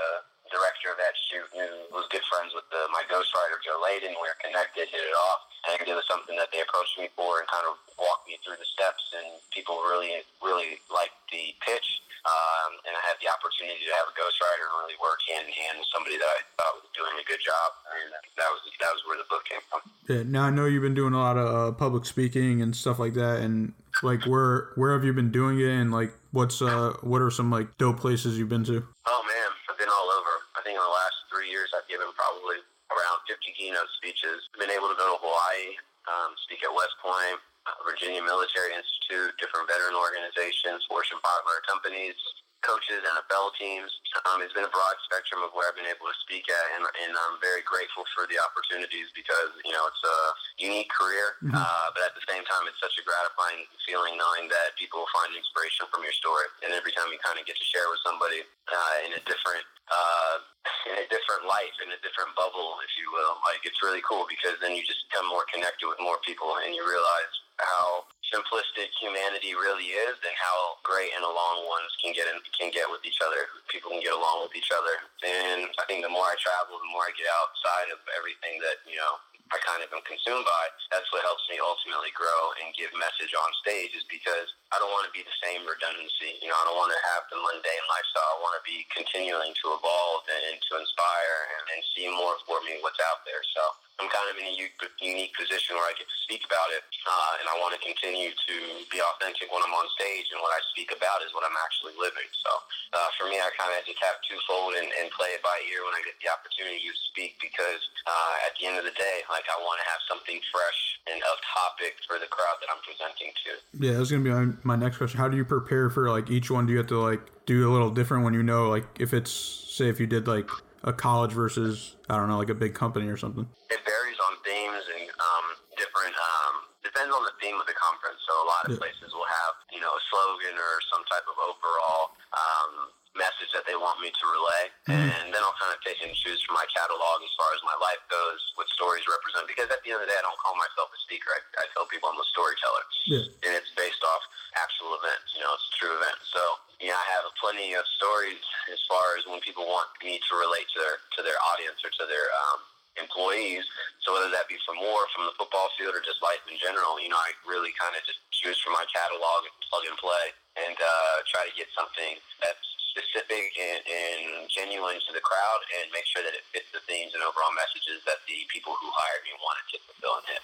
director 0.49 0.93
of 0.93 0.97
that 0.97 1.15
shoot, 1.29 1.47
who 1.53 1.65
was 1.93 2.05
good 2.13 2.25
friends 2.29 2.53
with 2.53 2.65
the, 2.73 2.81
my 2.91 3.01
ghostwriter 3.07 3.57
Joe 3.63 3.79
Layden. 3.81 4.13
We 4.17 4.27
were 4.27 4.39
connected, 4.41 4.89
hit 4.89 5.01
it 5.01 5.15
off. 5.15 5.49
I 5.65 5.75
think 5.75 5.91
it 5.91 5.97
was 5.97 6.07
something 6.09 6.35
that 6.39 6.49
they 6.51 6.61
approached 6.63 6.97
me 6.97 7.11
for 7.13 7.43
and 7.43 7.47
kind 7.47 7.67
of 7.67 7.77
walked 7.99 8.25
me 8.25 8.39
through 8.41 8.57
the 8.57 8.69
steps. 8.69 9.13
And 9.15 9.39
people 9.51 9.79
really, 9.85 10.23
really 10.39 10.79
liked 10.87 11.17
the 11.31 11.53
pitch. 11.61 12.01
Um, 12.19 12.75
and 12.83 12.93
I 12.93 13.01
had 13.07 13.15
the 13.23 13.31
opportunity 13.31 13.79
to 13.87 13.95
have 13.95 14.11
a 14.11 14.15
ghostwriter 14.15 14.67
and 14.67 14.75
really 14.83 14.99
work 14.99 15.23
hand 15.23 15.47
in 15.47 15.55
hand 15.55 15.79
with 15.79 15.87
somebody 15.87 16.19
that 16.19 16.27
I 16.27 16.39
thought 16.59 16.83
was 16.83 16.91
doing 16.91 17.15
a 17.15 17.23
good 17.23 17.39
job. 17.39 17.69
And 17.95 18.11
that 18.35 18.49
was 18.51 18.59
that 18.83 18.91
was 18.91 19.01
where 19.07 19.15
the 19.15 19.27
book 19.31 19.47
came 19.47 19.63
from. 19.71 19.81
Yeah. 20.11 20.27
Now 20.27 20.43
I 20.47 20.51
know 20.51 20.67
you've 20.67 20.83
been 20.83 20.97
doing 20.99 21.15
a 21.15 21.21
lot 21.21 21.39
of 21.39 21.47
uh, 21.47 21.71
public 21.79 22.03
speaking 22.03 22.59
and 22.59 22.75
stuff 22.75 22.99
like 22.99 23.15
that. 23.15 23.39
And 23.39 23.71
like, 24.03 24.27
where 24.27 24.75
where 24.75 24.91
have 24.93 25.07
you 25.07 25.15
been 25.15 25.31
doing 25.31 25.59
it? 25.63 25.71
And 25.71 25.95
like, 25.95 26.11
what's 26.35 26.61
uh, 26.61 26.99
what 27.01 27.23
are 27.23 27.31
some 27.31 27.51
like 27.51 27.77
dope 27.79 28.03
places 28.03 28.37
you've 28.37 28.51
been 28.51 28.67
to? 28.67 28.83
Oh 29.07 29.23
man, 29.23 29.49
I've 29.71 29.79
been 29.79 29.89
all 29.89 30.11
over. 30.11 30.33
I 30.59 30.61
think 30.61 30.75
in 30.75 30.83
the 30.83 30.91
last 30.91 31.15
three 31.31 31.47
years, 31.69 31.77
I've 31.77 31.89
given 31.89 32.09
probably 32.17 32.57
around 32.89 33.21
50 33.29 33.53
keynote 33.53 33.89
speeches. 34.01 34.49
I've 34.53 34.61
been 34.65 34.73
able 34.73 34.89
to 34.89 34.97
go 34.97 35.05
to 35.13 35.17
Hawaii, 35.21 35.77
um, 36.09 36.33
speak 36.49 36.65
at 36.65 36.73
West 36.73 36.97
Point, 37.05 37.37
Virginia 37.85 38.25
Military 38.25 38.73
Institute, 38.73 39.37
different 39.37 39.69
veteran 39.69 39.93
organizations, 39.93 40.81
Fortune 40.89 41.21
500 41.21 41.69
companies, 41.69 42.17
coaches, 42.65 43.05
NFL 43.05 43.53
teams. 43.61 43.87
Um, 44.25 44.41
it's 44.41 44.51
been 44.51 44.65
a 44.65 44.73
broad 44.73 44.97
spectrum 45.05 45.45
of 45.45 45.53
where 45.53 45.69
I've 45.69 45.77
been 45.77 45.87
able 45.87 46.09
to 46.09 46.17
speak 46.25 46.49
at, 46.49 46.65
and, 46.75 46.83
and 47.05 47.13
I'm 47.13 47.37
very 47.39 47.61
grateful 47.63 48.03
for 48.17 48.25
the 48.27 48.41
opportunities 48.41 49.13
because 49.13 49.53
you 49.63 49.71
know 49.71 49.85
it's 49.85 50.03
a 50.03 50.17
unique 50.59 50.89
career, 50.89 51.39
mm-hmm. 51.39 51.55
uh, 51.55 51.87
but 51.93 52.03
at 52.09 52.17
the 52.17 52.25
same 52.25 52.41
time, 52.49 52.65
it's 52.65 52.81
such 52.81 52.97
a 52.99 53.03
gratifying 53.05 53.69
feeling 53.85 54.17
knowing 54.17 54.51
that 54.51 54.75
people 54.75 55.05
will 55.05 55.13
find 55.15 55.31
inspiration 55.37 55.87
from 55.93 56.03
your 56.03 56.15
story, 56.15 56.49
and 56.65 56.73
every 56.75 56.91
time 56.91 57.07
you 57.13 57.21
kind 57.21 57.37
of 57.39 57.45
get 57.47 57.55
to 57.55 57.67
share 57.69 57.87
with 57.87 58.01
somebody 58.03 58.43
uh, 58.43 59.07
in 59.07 59.15
a 59.15 59.21
different 59.23 59.63
uh, 59.87 60.43
in 60.89 60.97
a 60.97 61.05
different 61.07 61.45
life, 61.45 61.73
in 61.85 61.93
a 61.93 61.99
different 62.01 62.33
bubble, 62.33 62.81
if 62.81 62.91
you 62.97 63.07
will. 63.13 63.37
Like 63.45 63.61
it's 63.63 63.79
really 63.85 64.01
cool 64.01 64.25
because 64.25 64.57
then 64.59 64.73
you 64.73 64.81
just 64.81 65.05
become 65.07 65.29
more 65.29 65.45
connected 65.53 65.85
with 65.85 66.01
more 66.01 66.17
people, 66.25 66.57
and 66.65 66.73
you 66.73 66.81
realize 66.81 67.33
how 67.61 68.09
simplistic 68.29 68.93
humanity 69.01 69.57
really 69.57 69.91
is 69.91 70.15
and 70.21 70.35
how 70.37 70.77
great 70.85 71.09
and 71.17 71.25
along 71.25 71.65
ones 71.65 71.89
can 71.97 72.13
get 72.13 72.29
in, 72.29 72.37
can 72.53 72.69
get 72.69 72.85
with 72.87 73.01
each 73.03 73.19
other. 73.25 73.49
People 73.67 73.89
can 73.91 74.01
get 74.01 74.13
along 74.13 74.45
with 74.45 74.53
each 74.53 74.69
other. 74.69 75.01
And 75.25 75.67
I 75.81 75.83
think 75.89 76.05
the 76.05 76.13
more 76.13 76.29
I 76.29 76.37
travel, 76.37 76.77
the 76.77 76.93
more 76.93 77.09
I 77.09 77.13
get 77.17 77.27
outside 77.27 77.89
of 77.89 77.99
everything 78.13 78.61
that, 78.61 78.85
you 78.85 79.01
know, 79.01 79.17
I 79.49 79.57
kind 79.65 79.81
of 79.81 79.89
am 79.89 80.05
consumed 80.05 80.45
by. 80.45 80.63
That's 80.93 81.09
what 81.09 81.25
helps 81.25 81.41
me 81.49 81.57
ultimately 81.57 82.13
grow 82.13 82.53
and 82.61 82.69
give 82.77 82.93
message 82.93 83.33
on 83.33 83.49
stage 83.65 83.97
is 83.97 84.05
because 84.05 84.45
I 84.69 84.77
don't 84.77 84.93
want 84.93 85.09
to 85.09 85.13
be 85.13 85.25
the 85.25 85.37
same 85.41 85.65
redundancy. 85.65 86.37
You 86.41 86.53
know, 86.53 86.57
I 86.57 86.69
don't 86.69 86.77
want 86.77 86.93
to 86.93 87.01
have 87.17 87.25
the 87.33 87.41
mundane 87.41 87.85
lifestyle. 87.89 88.37
I 88.37 88.39
want 88.45 88.55
to 88.61 88.65
be 88.65 88.85
continuing 88.93 89.49
to 89.57 89.65
evolve 89.73 90.21
and 90.29 90.57
to 90.61 90.71
inspire 90.77 91.39
and, 91.57 91.63
and 91.73 91.81
see 91.97 92.05
more 92.13 92.37
for 92.45 92.61
me 92.61 92.77
what's 92.85 93.01
out 93.09 93.25
there. 93.25 93.41
So 93.57 93.61
I'm 93.99 94.07
kind 94.07 94.27
of 94.31 94.35
in 94.39 94.47
a 94.47 94.55
unique 94.55 95.35
position 95.35 95.75
where 95.75 95.83
I 95.83 95.93
get 95.99 96.07
to 96.07 96.19
speak 96.23 96.47
about 96.47 96.71
it, 96.71 96.87
uh, 97.03 97.39
and 97.43 97.45
I 97.51 97.55
want 97.59 97.75
to 97.75 97.81
continue 97.83 98.31
to 98.31 98.55
be 98.87 99.03
authentic 99.03 99.51
when 99.51 99.59
I'm 99.59 99.75
on 99.75 99.87
stage, 99.99 100.31
and 100.31 100.39
what 100.39 100.55
I 100.55 100.61
speak 100.71 100.95
about 100.95 101.19
is 101.27 101.35
what 101.35 101.43
I'm 101.43 101.55
actually 101.59 101.99
living. 101.99 102.27
So 102.31 102.51
uh, 102.95 103.09
for 103.19 103.27
me, 103.27 103.37
I 103.43 103.51
kind 103.59 103.75
of 103.75 103.83
just 103.83 103.99
have 103.99 104.23
twofold 104.23 104.79
and, 104.79 104.87
and 104.87 105.11
play 105.11 105.35
it 105.35 105.43
by 105.43 105.59
ear 105.67 105.83
when 105.83 105.93
I 105.93 106.01
get 106.07 106.15
the 106.23 106.31
opportunity 106.31 106.79
to 106.79 106.93
speak, 107.11 107.35
because 107.43 107.83
uh, 108.07 108.47
at 108.47 108.55
the 108.55 108.71
end 108.71 108.79
of 108.79 108.87
the 108.87 108.95
day, 108.95 109.27
like 109.27 109.45
I 109.51 109.59
want 109.59 109.83
to 109.83 109.85
have 109.91 110.01
something 110.07 110.39
fresh 110.47 110.79
and 111.11 111.19
of 111.19 111.35
topic 111.43 111.99
for 112.07 112.15
the 112.19 112.29
crowd 112.31 112.57
that 112.63 112.71
I'm 112.71 112.81
presenting 112.87 113.35
to. 113.35 113.51
Yeah, 113.75 113.99
that's 113.99 114.11
gonna 114.11 114.23
be 114.23 114.31
my, 114.31 114.55
my 114.63 114.77
next 114.79 114.97
question. 114.97 115.19
How 115.19 115.27
do 115.27 115.35
you 115.35 115.43
prepare 115.43 115.91
for 115.91 116.07
like 116.07 116.31
each 116.31 116.47
one? 116.47 116.65
Do 116.65 116.71
you 116.71 116.79
have 116.79 116.91
to 116.95 116.99
like 116.99 117.21
do 117.43 117.67
a 117.67 117.71
little 117.71 117.91
different 117.91 118.23
when 118.23 118.33
you 118.33 118.43
know 118.43 118.69
like 118.69 118.85
if 118.99 119.13
it's 119.13 119.31
say 119.31 119.89
if 119.89 119.99
you 119.99 120.07
did 120.07 120.27
like 120.27 120.49
a 120.83 120.93
college 120.93 121.31
versus 121.31 121.95
I 122.09 122.17
don't 122.17 122.27
know, 122.27 122.37
like 122.37 122.49
a 122.49 122.57
big 122.57 122.73
company 122.73 123.07
or 123.07 123.17
something? 123.17 123.47
It 123.69 123.81
varies 123.85 124.19
on 124.19 124.33
themes 124.43 124.83
and 124.95 125.09
um, 125.09 125.45
different. 125.77 126.15
Um, 126.15 126.69
depends 126.83 127.11
on 127.13 127.23
the 127.27 127.35
theme 127.43 127.59
of 127.59 127.67
the 127.67 127.75
conference. 127.75 128.19
So 128.23 128.33
a 128.33 128.47
lot 128.47 128.61
of 128.65 128.71
yeah. 128.75 128.83
places 128.83 129.11
will 129.11 129.27
have 129.27 129.53
you 129.71 129.81
know 129.83 129.91
a 129.91 130.01
slogan 130.09 130.55
or 130.55 130.73
some 130.89 131.03
type 131.07 131.27
of 131.27 131.35
overall 131.37 132.15
um, 132.33 132.91
message 133.17 133.51
that 133.51 133.67
they 133.67 133.75
want 133.75 133.99
me 133.99 134.09
to 134.09 134.23
relay, 134.25 134.63
mm-hmm. 134.87 135.11
and 135.11 135.25
then 135.33 135.41
I'll 135.43 135.57
kind 135.59 135.75
of 135.75 135.81
pick 135.83 135.99
and 135.99 136.13
choose 136.15 136.39
from 136.47 136.55
my 136.55 136.67
catalog 136.71 137.19
as 137.19 137.33
far 137.35 137.51
as 137.51 137.61
my 137.67 137.75
life 137.83 137.99
goes, 138.07 138.39
what 138.55 138.69
stories 138.71 139.03
represent. 139.09 139.49
Because 139.49 139.67
at 139.73 139.83
the 139.83 139.91
end 139.91 139.99
of 139.99 140.07
the 140.07 140.11
day, 140.11 140.19
I 140.19 140.23
don't 140.23 140.39
call 140.39 140.55
myself 140.55 140.87
a 140.89 140.99
speaker. 141.03 141.29
I, 141.35 141.41
I 141.61 141.65
tell 141.75 141.85
people 141.89 142.09
I'm 142.09 142.19
a 142.19 142.29
storyteller, 142.31 142.83
yeah. 143.05 143.25
and 143.47 143.51
it's 143.53 143.71
based 143.75 144.01
off 144.07 144.23
actual 144.55 144.95
events. 144.97 145.35
You 145.35 145.43
know, 145.43 145.51
it's 145.53 145.67
a 145.67 145.75
true 145.77 145.93
event. 145.93 146.19
So 146.31 146.41
you 146.79 146.87
know, 146.87 146.95
I 146.95 147.07
have 147.19 147.27
plenty 147.35 147.75
of 147.75 147.83
stories 147.99 148.39
as 148.71 148.79
far 148.87 149.19
as 149.19 149.27
when 149.27 149.43
people 149.43 149.67
want 149.67 149.91
me 149.99 150.15
to 150.15 150.31
relate 150.39 150.67
to 150.75 150.77
their 150.79 150.97
to 151.15 151.21
their 151.21 151.39
audience 151.51 151.79
or 151.83 151.91
to 151.91 152.05
their 152.07 152.27
um, 152.47 152.59
employees. 152.95 153.67
So 154.03 154.15
whether 154.15 154.31
that 154.31 154.47
be 154.47 154.55
from 154.63 154.79
war, 154.79 155.03
from 155.11 155.27
the 155.27 155.35
football 155.35 155.67
field, 155.75 155.91
or 155.91 155.99
just 155.99 156.23
life 156.23 156.39
in 156.47 156.55
general, 156.55 156.99
you 157.03 157.11
know, 157.11 157.19
I 157.19 157.35
really 157.43 157.75
kind 157.75 157.95
of 157.95 158.01
just 158.07 158.19
choose 158.31 158.55
from 158.63 158.79
my 158.79 158.87
catalog 158.87 159.47
and 159.47 159.55
plug 159.67 159.83
and 159.91 159.97
play 159.99 160.31
and 160.55 160.75
uh, 160.75 161.15
try 161.27 161.47
to 161.47 161.53
get 161.55 161.67
something 161.75 162.19
that's 162.39 162.63
specific 162.95 163.53
and, 163.59 163.79
and 163.85 164.21
genuine 164.49 164.97
to 165.07 165.11
the 165.13 165.21
crowd, 165.21 165.61
and 165.79 165.91
make 165.93 166.07
sure 166.09 166.23
that 166.23 166.33
it 166.33 166.43
fits 166.51 166.67
the 166.73 166.81
themes 166.89 167.13
and 167.13 167.21
overall 167.21 167.53
messages 167.53 168.01
that 168.07 168.23
the 168.27 168.39
people 168.49 168.73
who 168.81 168.89
hired 168.91 169.23
me 169.27 169.35
wanted 169.39 169.65
to 169.71 169.77
fulfill 169.85 170.15
and 170.19 170.25
hit. 170.31 170.43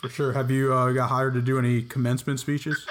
For 0.00 0.08
sure. 0.08 0.32
Have 0.32 0.50
you 0.50 0.72
uh, 0.72 0.90
got 0.94 1.10
hired 1.10 1.34
to 1.34 1.42
do 1.42 1.58
any 1.58 1.82
commencement 1.82 2.40
speeches? 2.40 2.86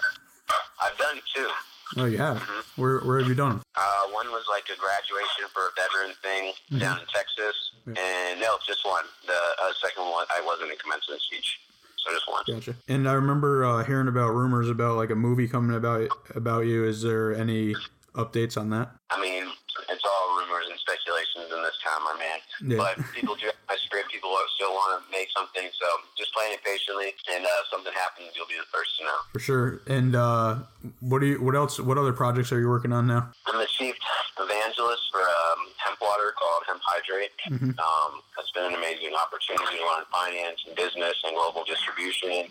I've 0.79 0.97
done 0.97 1.19
two. 1.33 1.49
Oh, 1.97 2.05
you 2.05 2.17
have. 2.17 2.37
Mm-hmm. 2.37 2.81
Where 2.81 2.99
Where 2.99 3.19
have 3.19 3.27
you 3.27 3.35
done 3.35 3.49
them? 3.49 3.61
Uh, 3.75 4.03
one 4.11 4.27
was 4.27 4.45
like 4.49 4.63
a 4.73 4.79
graduation 4.79 5.45
for 5.53 5.61
a 5.67 5.71
veteran 5.75 6.15
thing 6.21 6.53
down 6.79 6.99
in 6.99 7.05
Texas, 7.13 7.55
and 7.85 8.39
no, 8.39 8.57
just 8.65 8.85
one. 8.85 9.03
The 9.27 9.33
uh, 9.33 9.71
second 9.81 10.03
one, 10.09 10.25
I 10.29 10.41
wasn't 10.45 10.71
in 10.71 10.77
commencement 10.77 11.21
speech, 11.21 11.59
so 11.97 12.13
just 12.13 12.27
one. 12.29 12.43
Gotcha. 12.47 12.75
And 12.87 13.09
I 13.09 13.13
remember 13.13 13.65
uh, 13.65 13.83
hearing 13.83 14.07
about 14.07 14.33
rumors 14.33 14.69
about 14.69 14.97
like 14.97 15.09
a 15.09 15.15
movie 15.15 15.47
coming 15.47 15.75
about 15.75 16.09
about 16.35 16.65
you. 16.65 16.85
Is 16.85 17.01
there 17.01 17.35
any 17.35 17.75
updates 18.15 18.57
on 18.57 18.69
that? 18.71 18.91
I 19.09 19.19
mean, 19.19 19.45
it's 19.89 20.03
all 20.03 20.35
rumors 20.35 20.67
and 20.69 20.79
speculations 20.79 21.47
in 21.51 21.59
this 21.63 21.77
time, 21.83 22.03
my 22.03 22.15
man. 22.19 22.39
Yeah. 22.63 22.77
But 22.77 22.99
people 23.15 23.35
do 23.35 23.47
have 23.47 23.59
my 23.67 23.75
script. 23.79 24.11
People 24.11 24.35
still 24.55 24.71
want 24.71 24.99
to 24.99 25.11
make 25.11 25.29
something, 25.35 25.63
so 25.73 25.87
just 26.17 26.33
playing 26.33 26.53
it 26.53 26.63
patiently. 26.63 27.15
And 27.31 27.45
uh, 27.45 27.63
if 27.63 27.67
something 27.71 27.93
happens, 27.93 28.31
you'll 28.35 28.51
be 28.51 28.59
the 28.59 28.67
first 28.71 28.97
to 28.99 29.03
know. 29.05 29.19
For 29.33 29.39
sure. 29.39 29.81
And 29.87 30.15
uh, 30.15 30.63
what 30.99 31.19
do 31.19 31.27
you? 31.27 31.41
What 31.41 31.55
else? 31.55 31.79
What 31.79 31.97
other 31.97 32.13
projects 32.13 32.51
are 32.51 32.59
you 32.59 32.67
working 32.67 32.91
on 32.91 33.07
now? 33.07 33.31
I'm 33.47 33.59
the 33.59 33.67
chief 33.67 33.95
evangelist 34.39 35.03
for 35.11 35.21
um, 35.21 35.59
hemp 35.77 35.99
water 36.01 36.33
called 36.37 36.63
Hemp 36.67 36.81
Hydrate. 36.83 37.31
Um, 37.51 38.21
it's 38.39 38.51
been 38.51 38.65
an 38.65 38.75
amazing 38.75 39.13
opportunity 39.15 39.77
to 39.77 39.85
learn 39.85 40.03
finance 40.11 40.59
and 40.67 40.75
business 40.75 41.15
and 41.23 41.35
global 41.35 41.63
distribution 41.63 42.47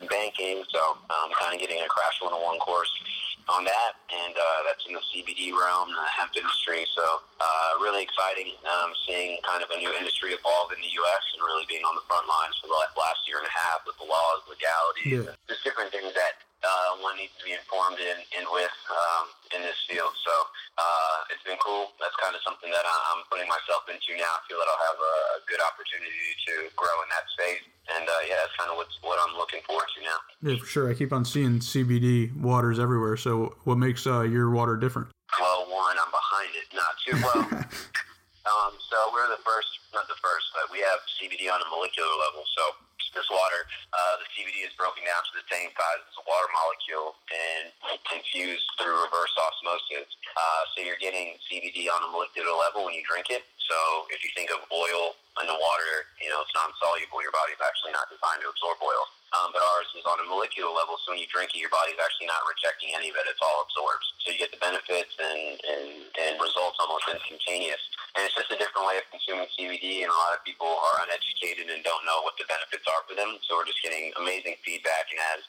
and 0.00 0.08
banking. 0.08 0.62
So 0.70 0.98
I'm 1.10 1.32
kind 1.38 1.54
of 1.54 1.60
getting 1.60 1.82
a 1.82 1.88
crash 1.88 2.18
101 2.22 2.58
course 2.58 2.90
on 3.48 3.64
that, 3.64 3.92
and 4.08 4.34
uh, 4.36 4.60
that's 4.68 4.84
in 4.88 4.94
the 4.96 5.04
CBD 5.12 5.52
realm, 5.52 5.92
the 5.92 6.06
hemp 6.08 6.32
industry. 6.36 6.86
So 6.96 7.04
uh, 7.40 7.70
really 7.82 8.00
exciting 8.02 8.56
um, 8.64 8.92
seeing 9.04 9.36
kind 9.44 9.60
of 9.60 9.68
a 9.72 9.76
new 9.76 9.92
industry 9.92 10.32
evolve 10.32 10.72
in 10.72 10.80
the 10.80 10.92
U.S. 11.04 11.24
and 11.36 11.40
really 11.44 11.64
being 11.68 11.84
on 11.84 11.92
the 11.96 12.04
front 12.08 12.24
lines 12.28 12.56
for 12.60 12.68
the 12.72 12.78
last 12.96 13.20
year 13.28 13.40
and 13.40 13.48
a 13.48 13.54
half 13.54 13.84
with 13.84 13.96
the 14.00 14.08
laws, 14.08 14.40
legalities, 14.48 15.28
Yeah. 15.28 15.36
just 15.48 15.60
different 15.64 15.92
things 15.92 16.12
that 16.16 16.43
uh, 16.64 16.98
one 17.04 17.14
needs 17.20 17.32
to 17.38 17.44
be 17.44 17.52
informed 17.52 18.00
in, 18.00 18.16
in 18.40 18.44
with 18.50 18.72
um, 18.90 19.24
in 19.54 19.60
this 19.62 19.76
field. 19.86 20.10
So 20.24 20.34
uh, 20.80 21.30
it's 21.30 21.44
been 21.44 21.60
cool. 21.60 21.92
That's 22.00 22.16
kind 22.18 22.32
of 22.34 22.40
something 22.42 22.72
that 22.72 22.82
I- 22.82 23.04
I'm 23.14 23.22
putting 23.30 23.46
myself 23.46 23.84
into 23.86 24.16
now. 24.16 24.32
I 24.32 24.40
feel 24.48 24.58
that 24.58 24.66
I'll 24.68 24.84
have 24.88 24.98
a, 25.00 25.14
a 25.38 25.40
good 25.46 25.60
opportunity 25.62 26.30
to 26.48 26.52
grow 26.74 26.96
in 27.04 27.08
that 27.12 27.26
space. 27.36 27.62
And 27.94 28.04
uh, 28.08 28.12
yeah, 28.26 28.40
that's 28.40 28.56
kind 28.56 28.72
of 28.72 28.80
what's, 28.80 28.96
what 29.04 29.20
I'm 29.20 29.36
looking 29.36 29.60
forward 29.68 29.86
to 29.94 30.00
now. 30.02 30.18
Yeah, 30.40 30.56
for 30.58 30.66
sure. 30.66 30.84
I 30.88 30.94
keep 30.96 31.12
on 31.12 31.24
seeing 31.28 31.60
CBD 31.60 32.32
waters 32.40 32.80
everywhere. 32.80 33.16
So 33.20 33.54
what 33.68 33.76
makes 33.76 34.08
uh, 34.08 34.24
your 34.24 34.48
water 34.50 34.76
different? 34.80 35.12
Well, 35.38 35.68
one, 35.68 35.96
I'm 36.00 36.10
behind 36.10 36.50
it. 36.56 36.66
Not 36.72 36.92
too 37.04 37.16
well. 37.20 37.44
um, 38.48 38.72
so 38.88 38.96
we're 39.12 39.28
the 39.28 39.40
first, 39.44 39.68
not 39.92 40.08
the 40.08 40.16
first, 40.24 40.46
but 40.56 40.72
we 40.72 40.80
have 40.80 41.00
CBD 41.20 41.52
on 41.52 41.60
a 41.60 41.68
molecular 41.68 42.08
level. 42.24 42.44
So 42.56 42.62
this 43.14 43.30
water, 43.30 43.64
uh, 43.94 44.20
the 44.20 44.26
CBD 44.34 44.66
is 44.66 44.74
broken 44.74 45.06
down 45.06 45.22
to 45.30 45.32
the 45.38 45.46
same 45.48 45.70
size 45.72 46.02
as 46.02 46.14
a 46.18 46.24
water 46.26 46.50
molecule 46.50 47.14
and 47.30 47.70
infused 48.12 48.66
through 48.76 48.98
reverse 49.06 49.32
osmosis. 49.38 50.10
Uh, 50.34 50.62
so 50.74 50.82
you're 50.82 51.00
getting 51.00 51.38
CBD 51.46 51.86
on 51.88 52.02
a 52.04 52.10
molecular 52.10 52.52
level 52.52 52.84
when 52.90 52.98
you 52.98 53.06
drink 53.06 53.30
it. 53.30 53.46
So 53.64 53.78
if 54.12 54.20
you 54.20 54.30
think 54.36 54.52
of 54.52 54.60
oil 54.68 55.16
in 55.40 55.46
the 55.48 55.56
water, 55.56 55.92
you 56.20 56.28
know, 56.28 56.44
it's 56.44 56.52
non-soluble. 56.52 57.22
Your 57.24 57.32
body's 57.32 57.58
actually 57.62 57.96
not 57.96 58.10
designed 58.12 58.44
to 58.44 58.52
absorb 58.52 58.76
oil. 58.84 59.04
Um, 59.32 59.50
but 59.50 59.64
ours 59.74 59.90
is 59.98 60.06
on 60.06 60.20
a 60.22 60.26
molecular 60.30 60.70
level, 60.70 60.94
so 61.02 61.10
when 61.10 61.18
you 61.18 61.26
drink 61.26 61.50
it, 61.56 61.58
your 61.58 61.72
body's 61.72 61.98
actually 61.98 62.30
not 62.30 62.44
rejecting 62.46 62.94
any 62.94 63.10
of 63.10 63.18
it. 63.18 63.26
It's 63.26 63.42
all 63.42 63.66
absorbed. 63.66 64.06
So 64.22 64.30
you 64.30 64.38
get 64.38 64.54
the 64.54 64.62
benefits 64.62 65.10
and, 65.18 65.58
and, 65.58 65.88
and 66.14 66.32
results 66.38 66.78
almost 66.78 67.10
instantaneous. 67.10 67.82
And 68.14 68.22
it's 68.22 68.36
just 68.38 68.54
a 68.54 68.58
different 68.60 68.86
way 68.86 69.02
of 69.02 69.06
consuming 69.10 69.50
CBD, 69.58 70.06
and 70.06 70.10
a 70.12 70.18
lot 70.28 70.38
of 70.38 70.46
people 70.46 70.70
are 70.70 71.02
uneducated 71.02 71.66
and 71.66 71.82
don't 71.82 72.04
know 72.06 72.22
what 72.22 72.38
the 72.38 72.46
benefits 72.46 72.86
are 72.86 73.02
for 73.10 73.18
them. 73.18 73.42
So 73.42 73.58
we're 73.58 73.66
just 73.66 73.82
getting 73.82 74.14
amazing 74.22 74.54
feedback, 74.62 75.10
and 75.10 75.18
as 75.34 75.42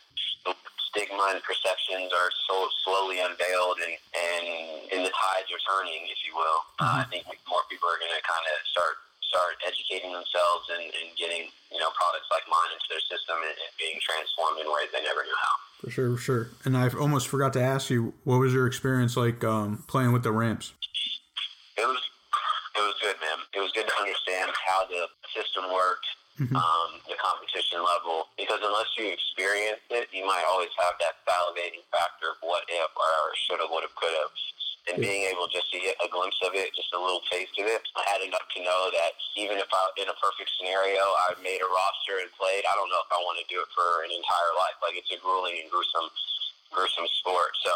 the 0.50 0.54
stigma 0.90 1.36
and 1.36 1.44
perceptions 1.44 2.10
are 2.10 2.32
so 2.48 2.56
slowly 2.88 3.20
unveiled 3.20 3.78
and, 3.84 3.94
and, 4.16 4.48
and 4.96 5.02
the 5.04 5.12
tides 5.12 5.52
are 5.52 5.62
turning, 5.68 6.08
if 6.08 6.24
you 6.24 6.32
will, 6.32 6.64
uh, 6.80 7.04
I 7.04 7.06
think 7.12 7.28
more 7.52 7.62
people 7.68 7.92
are 7.92 8.00
going 8.00 8.16
to 8.16 8.24
kind 8.24 8.46
of 8.48 8.58
start 8.66 8.96
start 9.36 9.60
educating 9.68 10.16
themselves 10.16 10.72
and, 10.72 10.88
and 10.88 11.12
getting 11.20 11.52
you 11.68 11.80
know 11.84 11.92
products 11.92 12.32
like 12.32 12.48
mine 12.48 12.72
into 12.72 12.88
their 12.88 13.04
system 13.04 13.36
and, 13.44 13.52
and 13.52 13.72
being 13.76 14.00
transformed 14.00 14.64
in 14.64 14.68
ways 14.72 14.88
they 14.96 15.04
never 15.04 15.28
knew 15.28 15.40
how. 15.44 15.56
For 15.84 15.92
sure, 15.92 16.10
for 16.16 16.22
sure. 16.24 16.44
And 16.64 16.80
I 16.80 16.88
almost 16.96 17.28
forgot 17.28 17.52
to 17.60 17.62
ask 17.62 17.92
you, 17.92 18.16
what 18.24 18.40
was 18.40 18.56
your 18.56 18.64
experience 18.64 19.20
like 19.20 19.44
um, 19.44 19.84
playing 19.92 20.16
with 20.16 20.24
the 20.24 20.32
Rams? 20.32 20.72
It 21.76 21.84
was 21.84 22.00
it 22.80 22.84
was 22.84 22.96
good, 23.04 23.20
man. 23.20 23.44
It 23.52 23.60
was 23.60 23.76
good 23.76 23.88
to 23.88 23.96
understand 24.00 24.56
how 24.56 24.88
the 24.88 25.12
system 25.36 25.68
worked, 25.72 26.08
um, 26.56 27.00
the 27.08 27.16
competition 27.20 27.84
level. 27.84 28.32
Because 28.40 28.60
unless 28.64 28.88
you 29.00 29.12
experience 29.12 29.84
it, 29.92 30.08
you 30.16 30.28
might 30.28 30.44
always 30.48 30.72
have 30.80 30.96
that 31.04 31.20
salivating 31.28 31.84
factor 31.92 32.36
of 32.36 32.40
what 32.44 32.64
if 32.68 32.92
or 32.96 33.32
should 33.48 33.60
have, 33.60 33.72
would 33.72 33.84
have, 33.84 33.96
could 33.96 34.12
have. 34.12 34.32
And 34.86 35.02
being 35.02 35.26
able 35.34 35.50
just 35.50 35.74
to 35.74 35.82
get 35.82 35.98
a 35.98 36.08
glimpse 36.08 36.38
of 36.46 36.54
it, 36.54 36.70
just 36.78 36.94
a 36.94 37.02
little 37.02 37.26
taste 37.34 37.58
of 37.58 37.66
it, 37.66 37.82
I 37.98 38.06
had 38.06 38.22
enough 38.22 38.46
to 38.54 38.60
know 38.62 38.94
that 38.94 39.18
even 39.34 39.58
if 39.58 39.66
I, 39.74 39.84
in 39.98 40.06
a 40.06 40.18
perfect 40.22 40.54
scenario, 40.62 41.02
I 41.26 41.34
made 41.42 41.58
a 41.58 41.66
roster 41.66 42.22
and 42.22 42.30
played, 42.38 42.62
I 42.70 42.78
don't 42.78 42.94
know 42.94 43.02
if 43.02 43.10
I 43.10 43.18
want 43.26 43.42
to 43.42 43.48
do 43.50 43.58
it 43.66 43.70
for 43.74 44.06
an 44.06 44.14
entire 44.14 44.54
life. 44.62 44.78
Like 44.86 44.94
it's 44.94 45.10
a 45.10 45.18
grueling 45.18 45.58
and 45.58 45.74
gruesome, 45.74 46.06
gruesome 46.70 47.10
sport. 47.18 47.58
So 47.66 47.74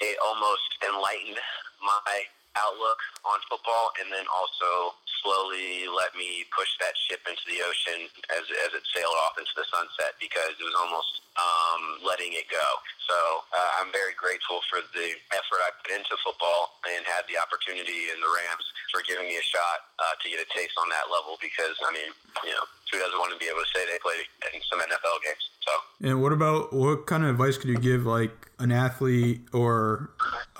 it 0.00 0.16
almost 0.24 0.80
enlightened 0.80 1.36
my 1.84 2.24
outlook 2.56 3.00
on 3.28 3.36
football, 3.52 3.92
and 4.00 4.08
then 4.08 4.24
also 4.32 4.96
slowly 5.22 5.88
let 5.90 6.14
me 6.14 6.44
push 6.52 6.68
that 6.80 6.94
ship 7.08 7.22
into 7.28 7.42
the 7.46 7.62
ocean 7.64 8.08
as, 8.32 8.44
as 8.66 8.70
it 8.74 8.84
sailed 8.92 9.16
off 9.26 9.36
into 9.36 9.52
the 9.56 9.66
sunset 9.68 10.16
because 10.20 10.54
it 10.56 10.66
was 10.66 10.76
almost 10.76 11.24
um, 11.36 12.00
letting 12.04 12.32
it 12.32 12.48
go. 12.48 12.68
So 13.04 13.16
uh, 13.54 13.80
I'm 13.80 13.92
very 13.92 14.16
grateful 14.16 14.64
for 14.66 14.82
the 14.96 15.08
effort 15.30 15.60
I 15.62 15.70
put 15.84 15.92
into 15.94 16.16
football 16.24 16.80
and 16.88 17.06
had 17.06 17.28
the 17.30 17.38
opportunity 17.38 18.10
in 18.10 18.18
the 18.18 18.30
Rams 18.30 18.66
for 18.90 19.04
giving 19.06 19.28
me 19.28 19.36
a 19.38 19.46
shot 19.46 19.92
uh, 20.00 20.14
to 20.18 20.26
get 20.26 20.42
a 20.42 20.48
taste 20.50 20.74
on 20.80 20.88
that 20.90 21.06
level 21.12 21.38
because, 21.38 21.76
I 21.84 21.90
mean, 21.94 22.10
you 22.42 22.52
know, 22.56 22.66
who 22.92 22.98
doesn't 22.98 23.18
want 23.18 23.32
to 23.32 23.38
be 23.38 23.46
able 23.46 23.60
to 23.60 23.66
say 23.74 23.84
they 23.86 23.98
played 23.98 24.20
in 24.54 24.60
some 24.70 24.80
NFL 24.80 25.22
games? 25.24 25.50
So 25.60 26.08
And 26.08 26.22
what 26.22 26.32
about 26.32 26.72
what 26.72 27.06
kind 27.06 27.24
of 27.24 27.30
advice 27.30 27.58
could 27.58 27.70
you 27.70 27.78
give 27.78 28.06
like 28.06 28.50
an 28.58 28.72
athlete 28.72 29.42
or 29.52 30.10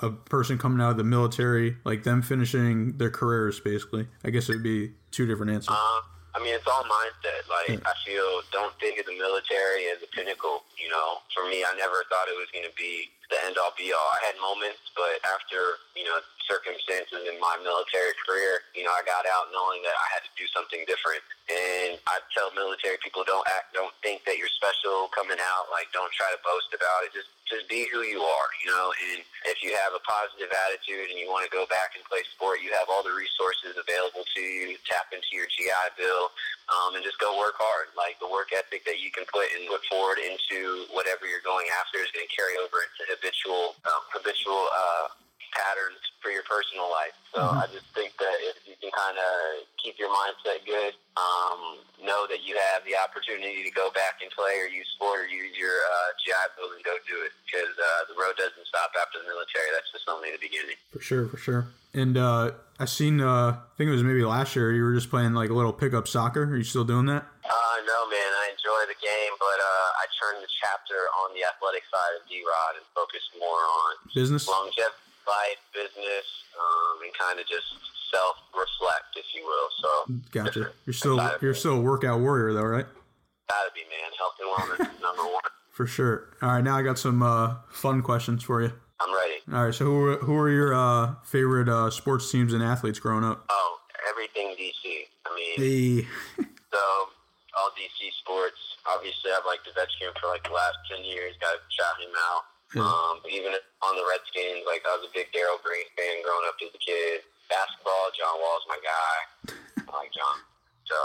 a 0.01 0.09
person 0.11 0.57
coming 0.57 0.81
out 0.81 0.91
of 0.91 0.97
the 0.97 1.03
military, 1.03 1.77
like 1.85 2.03
them 2.03 2.21
finishing 2.21 2.97
their 2.97 3.09
careers 3.09 3.59
basically? 3.59 4.07
I 4.23 4.29
guess 4.29 4.49
it 4.49 4.53
would 4.53 4.63
be 4.63 4.91
two 5.11 5.25
different 5.25 5.51
answers. 5.51 5.69
Um, 5.69 6.01
I 6.35 6.43
mean, 6.43 6.53
it's 6.53 6.67
all 6.67 6.83
mindset. 6.83 7.49
Like, 7.49 7.81
I 7.85 7.93
feel, 8.05 8.41
don't 8.51 8.73
think 8.79 8.99
of 8.99 9.07
the 9.07 9.17
military 9.17 9.89
as 9.89 10.03
a 10.03 10.07
pinnacle. 10.15 10.63
You 10.77 10.93
know, 10.93 11.25
for 11.33 11.43
me, 11.49 11.65
I 11.65 11.73
never 11.73 12.05
thought 12.07 12.29
it 12.29 12.37
was 12.37 12.49
going 12.53 12.65
to 12.65 12.75
be 12.77 13.09
the 13.27 13.37
end 13.43 13.59
all 13.59 13.75
be 13.75 13.91
all. 13.91 14.09
I 14.15 14.31
had 14.31 14.35
moments, 14.39 14.79
but 14.95 15.19
after, 15.27 15.83
you 15.99 16.07
know, 16.07 16.15
circumstances 16.47 17.27
in 17.27 17.35
my 17.43 17.59
military 17.59 18.15
career, 18.23 18.63
you 18.71 18.87
know, 18.87 18.93
I 18.95 19.03
got 19.03 19.27
out 19.27 19.51
knowing 19.51 19.83
that 19.83 19.91
I 19.91 20.07
had 20.15 20.23
to 20.23 20.31
do 20.39 20.47
something 20.55 20.79
different. 20.87 21.19
And 21.51 21.99
I 22.07 22.23
tell 22.31 22.51
military 22.55 22.95
people, 23.03 23.27
don't 23.27 23.43
act, 23.51 23.75
don't 23.75 23.91
think 23.99 24.23
that 24.27 24.39
you're 24.39 24.51
special 24.51 25.11
coming 25.11 25.39
out. 25.39 25.67
Like, 25.71 25.91
don't 25.91 26.11
try 26.15 26.27
to 26.31 26.39
boast 26.43 26.71
about 26.71 27.03
it. 27.07 27.11
Just, 27.11 27.31
just 27.47 27.67
be 27.67 27.87
who 27.91 28.03
you 28.03 28.23
are, 28.23 28.49
you 28.63 28.71
know. 28.71 28.91
And 29.11 29.23
if 29.47 29.59
you 29.63 29.75
have 29.75 29.95
a 29.95 30.03
positive 30.03 30.51
attitude 30.51 31.11
and 31.11 31.19
you 31.19 31.31
want 31.31 31.47
to 31.47 31.51
go 31.51 31.67
back 31.67 31.95
and 31.95 32.03
play 32.07 32.23
sport, 32.35 32.63
you 32.63 32.71
have 32.75 32.91
all 32.91 33.03
the 33.03 33.15
resources 33.15 33.79
available 33.79 34.27
to 34.27 34.43
you. 34.43 34.75
Tap 34.87 35.11
into 35.15 35.31
your 35.31 35.47
GI 35.47 35.95
Bill, 35.95 36.31
um, 36.67 36.99
and 36.99 37.03
just 37.03 37.19
go 37.19 37.39
work 37.39 37.55
hard. 37.55 37.95
Like 37.95 38.19
the 38.19 38.27
work 38.27 38.51
ethic 38.51 38.83
that 38.83 38.99
you 38.99 39.11
can 39.11 39.23
put 39.31 39.47
and 39.55 39.67
put 39.71 39.83
forward 39.87 40.19
into 40.19 40.66
whatever 40.91 41.25
you're 41.27 41.43
going 41.43 41.67
after 41.79 41.99
is 41.99 42.09
going 42.15 42.25
to 42.25 42.33
carry 42.33 42.55
over 42.57 42.83
into 42.83 43.01
habitual, 43.09 43.75
um, 43.85 44.03
habitual 44.13 44.67
uh, 44.71 45.07
patterns 45.57 45.97
for 46.21 46.29
your 46.29 46.45
personal 46.45 46.85
life. 46.93 47.17
So 47.33 47.41
I 47.41 47.65
just 47.73 47.89
think 47.97 48.13
that 48.21 48.37
if 48.45 48.61
you 48.69 48.77
can 48.77 48.93
kind 48.93 49.17
of 49.17 49.65
keep 49.81 49.97
your 49.97 50.09
mindset 50.09 50.61
good, 50.65 50.93
um, 51.17 51.81
know 52.01 52.29
that 52.29 52.45
you 52.45 52.57
have 52.73 52.85
the 52.85 52.93
opportunity 52.97 53.65
to 53.65 53.73
go 53.73 53.89
back 53.93 54.21
and 54.21 54.29
play 54.33 54.61
or 54.61 54.69
use 54.69 54.85
sport 54.93 55.25
or 55.25 55.27
use 55.29 55.53
your 55.57 55.73
uh, 55.73 56.09
GI 56.21 56.45
Bill 56.57 56.69
and 56.73 56.81
go 56.85 56.97
do 57.05 57.17
it 57.25 57.33
because 57.45 57.73
uh, 57.73 58.09
the 58.09 58.15
road 58.17 58.37
doesn't 58.37 58.65
stop 58.69 58.93
after 58.97 59.21
the 59.21 59.27
military. 59.29 59.69
That's 59.73 59.89
just 59.89 60.05
only 60.09 60.29
the 60.33 60.41
beginning. 60.41 60.77
For 60.93 61.01
sure, 61.01 61.25
for 61.29 61.37
sure. 61.37 61.69
And 61.93 62.17
uh, 62.17 62.57
I 62.77 62.85
seen, 62.85 63.21
uh, 63.21 63.57
I 63.57 63.73
think 63.77 63.89
it 63.89 63.95
was 63.97 64.05
maybe 64.05 64.21
last 64.21 64.53
year, 64.53 64.69
you 64.73 64.85
were 64.85 64.93
just 64.93 65.09
playing 65.09 65.33
like 65.33 65.49
a 65.49 65.57
little 65.57 65.73
pickup 65.73 66.05
soccer. 66.07 66.45
Are 66.45 66.57
you 66.57 66.67
still 66.67 66.85
doing 66.85 67.09
that? 67.09 67.25
Uh, 67.41 67.77
no, 67.89 67.99
man. 68.09 68.31
I 68.45 68.53
enjoy 68.53 68.81
the 68.85 68.99
game, 69.01 69.33
but 69.41 69.57
uh, 69.57 70.01
I 70.01 70.05
turned 70.17 70.43
the 70.43 70.51
chapter 70.61 71.09
on 71.25 71.33
the 71.33 71.41
athletic 71.41 71.81
side 71.89 72.13
of 72.19 72.27
D-Rod 72.29 72.77
and 72.77 72.85
focused 72.93 73.33
more 73.39 73.61
on 73.65 74.13
Business? 74.13 74.45
longevity, 74.47 75.06
life, 75.27 75.59
business, 75.73 76.25
um, 76.57 77.03
and 77.03 77.11
kind 77.19 77.39
of 77.39 77.45
just 77.47 77.67
self-reflect, 78.11 79.15
if 79.15 79.25
you 79.35 79.43
will. 79.45 79.69
So, 79.81 79.89
Gotcha. 80.31 80.71
You're 80.85 80.93
still 80.93 81.31
you're 81.41 81.53
still 81.53 81.75
a 81.77 81.81
workout 81.81 82.19
warrior 82.19 82.53
though, 82.53 82.63
right? 82.63 82.85
gotta 83.49 83.71
be, 83.73 83.81
man. 83.87 84.11
Health 84.17 84.35
and 84.39 84.49
wellness 84.51 85.01
number 85.01 85.23
one. 85.23 85.41
For 85.71 85.85
sure. 85.85 86.33
All 86.41 86.49
right, 86.49 86.63
now 86.63 86.75
I 86.75 86.81
got 86.81 86.97
some 86.97 87.21
uh, 87.21 87.55
fun 87.69 88.01
questions 88.01 88.41
for 88.43 88.63
you. 88.63 88.73
I'm 88.99 89.13
ready. 89.13 89.35
All 89.53 89.65
right. 89.65 89.75
So 89.75 89.85
who 89.85 89.99
were, 89.99 90.17
who 90.17 90.33
were 90.33 90.49
your 90.49 90.73
uh, 90.73 91.13
favorite 91.23 91.69
uh, 91.69 91.91
sports 91.91 92.31
teams 92.31 92.51
and 92.53 92.63
athletes 92.63 92.97
growing 92.97 93.23
up? 93.23 93.45
Oh, 93.49 93.77
everything 94.09 94.55
DC. 94.57 95.05
I 95.27 95.35
mean, 95.35 96.01
Hey. 96.01 96.07
so 96.73 96.79
all 97.55 97.69
DC 97.77 98.09
sports. 98.19 98.57
Obviously, 98.89 99.29
I've 99.37 99.45
liked 99.45 99.67
Ovechkin 99.69 100.17
for 100.19 100.27
like 100.27 100.43
the 100.43 100.49
last 100.49 100.77
ten 100.89 101.05
years. 101.05 101.35
Got 101.39 101.51
to 101.53 101.59
shout 101.69 102.01
him 102.01 102.09
out. 102.33 102.41
Yeah. 102.75 102.83
Um, 102.83 103.23
even 103.31 103.55
on 103.55 103.93
the 103.95 104.03
Redskins, 104.03 104.67
like 104.67 104.83
I 104.83 104.99
was 104.99 105.07
a 105.07 105.13
big 105.15 105.31
Darrell 105.31 105.61
Green 105.63 105.87
fan 105.95 106.19
growing 106.23 106.47
up 106.47 106.59
as 106.59 106.73
a 106.75 106.81
kid. 106.81 107.23
Basketball, 107.47 108.11
John 108.11 108.35
Wall's 108.43 108.67
my 108.67 108.79
guy. 108.83 109.17
I 109.87 109.91
like 110.03 110.11
John. 110.11 110.43
So, 110.83 110.97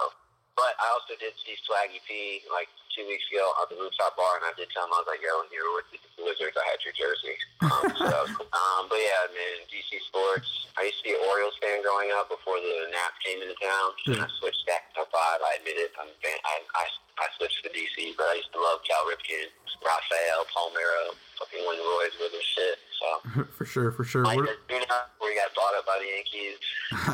but 0.62 0.78
I 0.78 0.95
also 0.95 1.19
did 1.19 1.35
see 1.42 1.59
Swaggy 1.66 1.99
P 2.07 2.38
like 2.54 2.71
two 2.95 3.02
weeks 3.11 3.26
ago 3.35 3.50
at 3.59 3.66
the 3.66 3.75
rooftop 3.75 4.14
bar, 4.14 4.38
and 4.38 4.47
I 4.47 4.54
did 4.54 4.71
tell 4.71 4.87
him 4.87 4.95
I 4.95 5.02
was 5.02 5.11
like, 5.11 5.19
"Yo, 5.19 5.35
when 5.42 5.50
you 5.50 5.59
were 5.59 5.83
with 5.83 5.90
the 5.90 6.23
Wizards, 6.23 6.54
I 6.54 6.62
had 6.71 6.78
your 6.87 6.95
jersey." 6.95 7.35
Um, 7.66 7.83
so 7.99 8.02
that 8.07 8.23
was 8.23 8.31
cool. 8.38 8.47
Um, 8.54 8.87
but 8.87 9.02
yeah, 9.02 9.26
man, 9.35 9.66
DC 9.66 9.99
sports. 10.07 10.71
I 10.78 10.87
used 10.87 11.02
to 11.02 11.04
be 11.11 11.19
an 11.19 11.23
Orioles 11.26 11.59
fan 11.59 11.83
growing 11.83 12.14
up 12.14 12.31
before 12.31 12.62
the 12.62 12.95
Nats 12.95 13.19
came 13.26 13.42
into 13.42 13.59
town, 13.59 13.88
and 14.07 14.23
I 14.23 14.28
switched 14.38 14.62
back 14.71 14.95
to 14.95 15.02
five. 15.11 15.42
I 15.42 15.59
admit 15.59 15.83
it. 15.83 15.90
I'm 15.99 16.07
a 16.07 16.16
fan. 16.23 16.38
I, 16.47 16.62
I 16.78 16.85
I 17.19 17.26
switched 17.42 17.59
to 17.66 17.71
DC, 17.75 18.14
but 18.14 18.31
I 18.31 18.38
used 18.38 18.54
to 18.54 18.62
love 18.62 18.87
Cal 18.87 19.02
Ripken, 19.11 19.50
Rafael 19.83 20.47
Palmeiro, 20.54 21.19
fucking 21.42 21.62
Win 21.66 21.83
Roy's 21.83 22.14
with 22.23 22.33
his 22.38 22.47
shit. 22.54 22.78
So. 23.02 23.09
for 23.59 23.66
sure. 23.66 23.90
For 23.90 24.07
sure. 24.07 24.23
Like 24.23 24.38
What, 24.38 24.47
Arjuna, 24.71 25.11
where 25.19 25.35
he 25.35 25.37
got 25.42 25.50
bought 25.59 25.75
up 25.75 25.85
by 25.90 25.99
the 25.99 26.07
Yankees. 26.07 26.57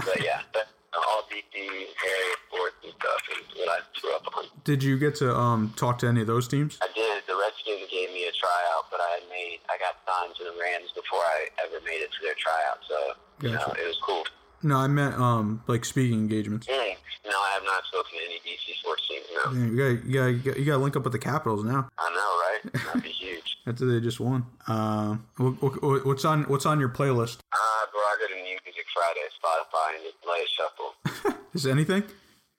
but 0.04 0.20
yeah, 0.20 0.44
but 0.52 0.68
all 0.94 1.26
DC 1.28 1.52
area 1.58 2.34
sports 2.48 2.78
and 2.84 2.94
stuff 2.96 3.22
is 3.36 3.44
what 3.57 3.57
I 3.68 3.80
grew 4.00 4.14
up 4.14 4.26
on. 4.36 4.44
did 4.64 4.82
you 4.82 4.98
get 4.98 5.14
to 5.16 5.34
um, 5.34 5.72
talk 5.76 5.98
to 5.98 6.06
any 6.06 6.20
of 6.20 6.26
those 6.26 6.48
teams? 6.48 6.78
I 6.82 6.88
did. 6.94 7.22
The 7.26 7.36
Redskins 7.36 7.90
gave 7.90 8.10
me 8.10 8.26
a 8.26 8.32
tryout, 8.32 8.90
but 8.90 9.00
I 9.00 9.20
had 9.20 9.28
made 9.30 9.58
I 9.68 9.76
got 9.78 9.96
signed 10.06 10.34
to 10.36 10.44
the 10.44 10.54
Rams 10.60 10.90
before 10.94 11.20
I 11.20 11.48
ever 11.64 11.84
made 11.84 12.00
it 12.00 12.10
to 12.12 12.20
their 12.22 12.34
tryout. 12.34 12.78
So 12.88 12.96
you 13.42 13.54
know, 13.54 13.74
it 13.80 13.86
was 13.86 13.98
cool. 14.04 14.24
No, 14.62 14.76
I 14.76 14.88
meant 14.88 15.14
um, 15.14 15.62
like 15.66 15.84
speaking 15.84 16.18
engagements. 16.18 16.66
Mm. 16.66 16.96
No, 17.26 17.36
I 17.36 17.50
have 17.54 17.62
not 17.64 17.84
spoken 17.84 18.10
to 18.12 18.24
any 18.24 18.40
DC 18.40 18.80
sports 18.80 19.06
teams. 19.06 19.26
No, 19.34 19.52
Yeah, 19.52 19.66
you 19.66 19.76
got 19.76 20.34
you 20.34 20.42
got 20.42 20.58
you 20.58 20.64
got, 20.64 20.72
got 20.72 20.76
to 20.78 20.82
link 20.82 20.96
up 20.96 21.04
with 21.04 21.12
the 21.12 21.18
Capitals 21.18 21.64
now 21.64 21.88
I 21.98 22.10
know, 22.10 22.72
right? 22.72 22.84
That'd 22.86 23.02
be 23.02 23.10
huge. 23.10 23.58
after 23.68 23.86
they 23.86 24.00
just 24.00 24.18
won. 24.18 24.46
Uh, 24.66 25.16
what, 25.36 25.82
what, 25.82 26.06
what's 26.06 26.24
on 26.24 26.44
what's 26.44 26.66
on 26.66 26.80
your 26.80 26.88
playlist? 26.88 27.38
Uh, 27.52 27.86
bro, 27.92 28.00
I 28.00 28.16
go 28.20 28.26
to 28.28 28.42
Music 28.42 28.86
Friday, 28.94 29.26
Spotify, 29.36 29.94
and 29.94 30.04
just 30.04 30.16
let 30.26 30.40
it 30.40 30.48
shuffle. 30.56 31.38
Is 31.54 31.66
anything? 31.66 32.02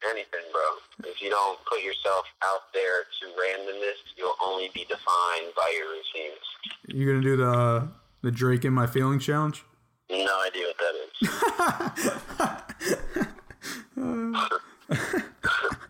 Anything, 0.10 0.46
bro. 0.54 1.10
If 1.12 1.22
you 1.22 1.30
don't 1.30 1.60
put 1.66 1.84
yourself 1.84 2.26
out 2.44 2.72
there 2.74 3.04
to 3.04 3.26
randomness, 3.36 4.00
you'll 4.18 4.36
only 4.46 4.70
be 4.74 4.82
defined 4.86 5.54
by 5.56 5.74
your 5.78 5.88
routines. 5.90 6.40
You 6.88 7.06
gonna 7.06 7.22
do 7.22 7.36
the 7.36 7.90
the 8.22 8.32
Drake 8.32 8.64
in 8.66 8.74
my 8.74 8.88
feelings 8.88 9.26
challenge? 9.26 9.64
No 10.10 10.42
idea 10.46 10.66
what 10.68 10.78
that 10.80 10.96
is. 11.22 12.60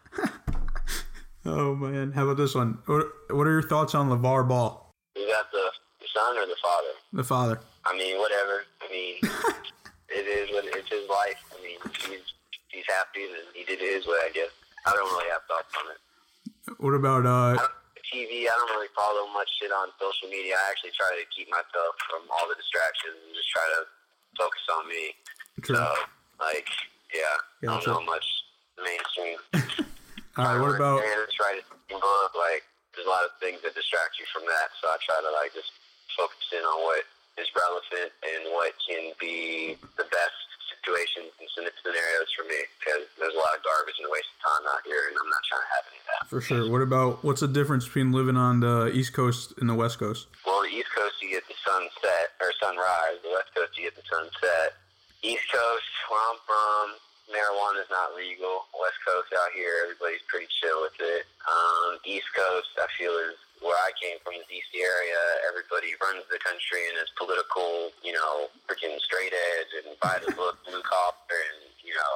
Oh 1.45 1.73
man, 1.75 2.11
how 2.11 2.23
about 2.25 2.37
this 2.37 2.53
one? 2.53 2.77
What, 2.85 3.07
what 3.29 3.47
are 3.47 3.51
your 3.51 3.63
thoughts 3.63 3.95
on 3.95 4.09
LaVar 4.09 4.47
Ball, 4.47 4.93
You 5.15 5.27
got 5.27 5.49
the 5.51 5.71
son 6.13 6.37
or 6.37 6.45
the 6.45 6.55
father? 6.61 6.87
the 7.13 7.23
father? 7.23 7.59
I 7.85 7.97
mean, 7.97 8.17
whatever. 8.19 8.63
I 8.81 8.91
mean, 8.91 9.15
it 10.09 10.27
is 10.27 10.51
what 10.51 10.65
it's 10.65 10.89
his 10.89 11.07
life. 11.09 11.41
I 11.57 11.63
mean, 11.63 11.77
he's 12.07 12.21
he's 12.67 12.83
happy 12.87 13.23
and 13.23 13.33
he 13.55 13.63
did 13.63 13.79
his 13.79 14.05
way. 14.05 14.17
I 14.25 14.29
guess 14.33 14.49
I 14.85 14.91
don't 14.93 15.09
really 15.11 15.29
have 15.31 15.41
thoughts 15.47 15.73
on 15.79 15.91
it. 15.91 16.68
What 16.79 16.95
about 16.95 17.27
uh? 17.27 17.59
TV, 18.09 18.49
I 18.49 18.55
don't 18.57 18.73
really 18.73 18.89
follow 18.97 19.29
much 19.35 19.51
shit 19.61 19.69
on 19.69 19.93
social 20.01 20.31
media. 20.33 20.57
I 20.57 20.73
actually 20.73 20.95
try 20.97 21.13
to 21.13 21.21
keep 21.29 21.45
myself 21.51 21.93
from 22.09 22.25
all 22.33 22.49
the 22.49 22.57
distractions 22.57 23.21
and 23.21 23.35
just 23.37 23.51
try 23.53 23.61
to 23.77 23.85
focus 24.33 24.65
on 24.73 24.83
me. 24.89 25.13
True. 25.61 25.77
So, 25.77 25.85
like, 26.41 26.65
yeah, 27.13 27.69
I 27.69 27.77
don't 27.77 27.85
know 27.85 28.01
much 28.07 28.25
mainstream. 28.81 29.37
All 30.39 30.47
right, 30.47 30.61
what 30.61 30.73
about 30.79 31.03
And 31.03 31.27
try 31.35 31.59
to 31.59 31.65
book 31.91 32.31
like 32.33 32.63
there's 32.95 33.05
a 33.05 33.11
lot 33.11 33.27
of 33.27 33.35
things 33.43 33.59
that 33.67 33.75
distract 33.75 34.15
you 34.15 34.25
from 34.31 34.47
that. 34.47 34.71
So 34.79 34.87
I 34.87 34.95
try 35.03 35.19
to 35.19 35.31
like 35.35 35.51
just 35.51 35.69
focus 36.15 36.47
in 36.55 36.63
on 36.63 36.79
what 36.87 37.03
is 37.35 37.49
relevant 37.51 38.09
and 38.23 38.55
what 38.55 38.71
can 38.79 39.11
be 39.19 39.75
the 39.99 40.07
best 40.07 40.39
situations 40.71 41.35
and 41.43 41.47
scen- 41.51 41.75
scenarios 41.83 42.29
for 42.33 42.47
me 42.47 42.61
because 42.79 43.03
there's 43.19 43.35
a 43.35 43.41
lot 43.41 43.51
of 43.51 43.61
garbage 43.67 43.99
and 43.99 44.07
waste 44.07 44.31
of 44.31 44.39
time 44.47 44.63
out 44.71 44.81
here, 44.87 45.11
and 45.11 45.15
I'm 45.19 45.27
not 45.27 45.43
trying 45.43 45.65
to 45.65 45.71
have 45.75 45.85
any 45.91 45.99
of 45.99 46.07
that. 46.07 46.18
For 46.29 46.41
sure? 46.41 46.69
What 46.69 46.81
about 46.81 47.23
what's 47.23 47.41
the 47.41 47.47
difference 47.47 47.85
between 47.85 48.11
living 48.11 48.37
on 48.37 48.61
the 48.61 48.91
East 48.93 49.13
Coast 49.13 49.53
and 49.59 49.69
the 49.69 49.75
West 49.75 49.99
Coast 49.99 50.27
you 51.29 51.37
get 51.37 51.45
the 51.45 51.61
sunset 51.61 52.33
or 52.41 52.49
sunrise. 52.57 53.21
The 53.21 53.29
West 53.29 53.53
Coast 53.53 53.77
you 53.77 53.85
get 53.85 53.93
the 53.93 54.07
sunset. 54.09 54.81
East 55.21 55.45
Coast, 55.53 55.89
where 56.09 56.17
I'm 56.25 56.41
from, 56.41 56.85
marijuana 57.29 57.85
is 57.85 57.91
not 57.93 58.17
legal. 58.17 58.65
West 58.73 58.97
Coast 59.05 59.29
out 59.37 59.53
here, 59.53 59.85
everybody's 59.85 60.25
pretty 60.25 60.49
chill 60.57 60.81
with 60.81 60.97
it. 60.97 61.29
Um, 61.45 62.01
East 62.01 62.25
Coast, 62.33 62.73
I 62.81 62.89
feel 62.97 63.13
is 63.29 63.37
where 63.61 63.77
I 63.77 63.93
came 64.01 64.17
from, 64.25 64.41
the 64.41 64.47
DC 64.49 64.73
area. 64.81 65.21
Everybody 65.45 65.93
runs 66.01 66.25
the 66.33 66.41
country 66.41 66.81
and 66.89 66.97
is 66.97 67.11
political, 67.13 67.93
you 68.01 68.17
know, 68.17 68.49
freaking 68.65 68.97
straight 69.05 69.35
edge 69.35 69.71
and 69.85 69.93
by 70.01 70.17
the 70.23 70.33
book, 70.33 70.57
blue 70.65 70.81
collar, 70.81 71.13
and 71.29 71.69
you 71.85 71.93
know, 71.93 72.13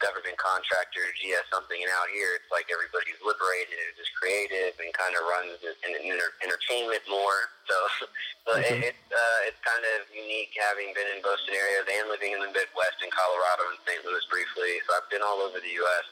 government 0.00 0.35
contractor, 0.46 1.02
GS 1.18 1.42
something. 1.50 1.82
And 1.82 1.90
out 1.90 2.06
here, 2.14 2.38
it's 2.38 2.46
like 2.54 2.70
everybody's 2.70 3.18
liberated 3.18 3.74
and 3.74 3.92
just 3.98 4.14
creative 4.14 4.78
and 4.78 4.94
kind 4.94 5.18
of 5.18 5.26
runs 5.26 5.58
in, 5.66 5.74
in 5.90 6.14
enter- 6.14 6.38
entertainment 6.38 7.02
more. 7.10 7.50
So, 7.66 7.76
so 8.46 8.50
it, 8.62 8.94
it's 8.94 9.06
uh, 9.10 9.48
it's 9.50 9.58
kind 9.66 9.82
of 9.82 10.06
unique 10.14 10.54
having 10.54 10.94
been 10.94 11.10
in 11.10 11.18
both 11.18 11.42
scenarios 11.42 11.90
and 11.90 12.06
living 12.06 12.38
in 12.38 12.40
the 12.40 12.52
Midwest 12.54 13.02
in 13.02 13.10
Colorado 13.10 13.74
and 13.74 13.78
St. 13.82 14.06
Louis 14.06 14.22
briefly. 14.30 14.78
So 14.86 14.94
I've 14.94 15.10
been 15.10 15.26
all 15.26 15.42
over 15.42 15.58
the 15.58 15.74
U.S. 15.82 16.06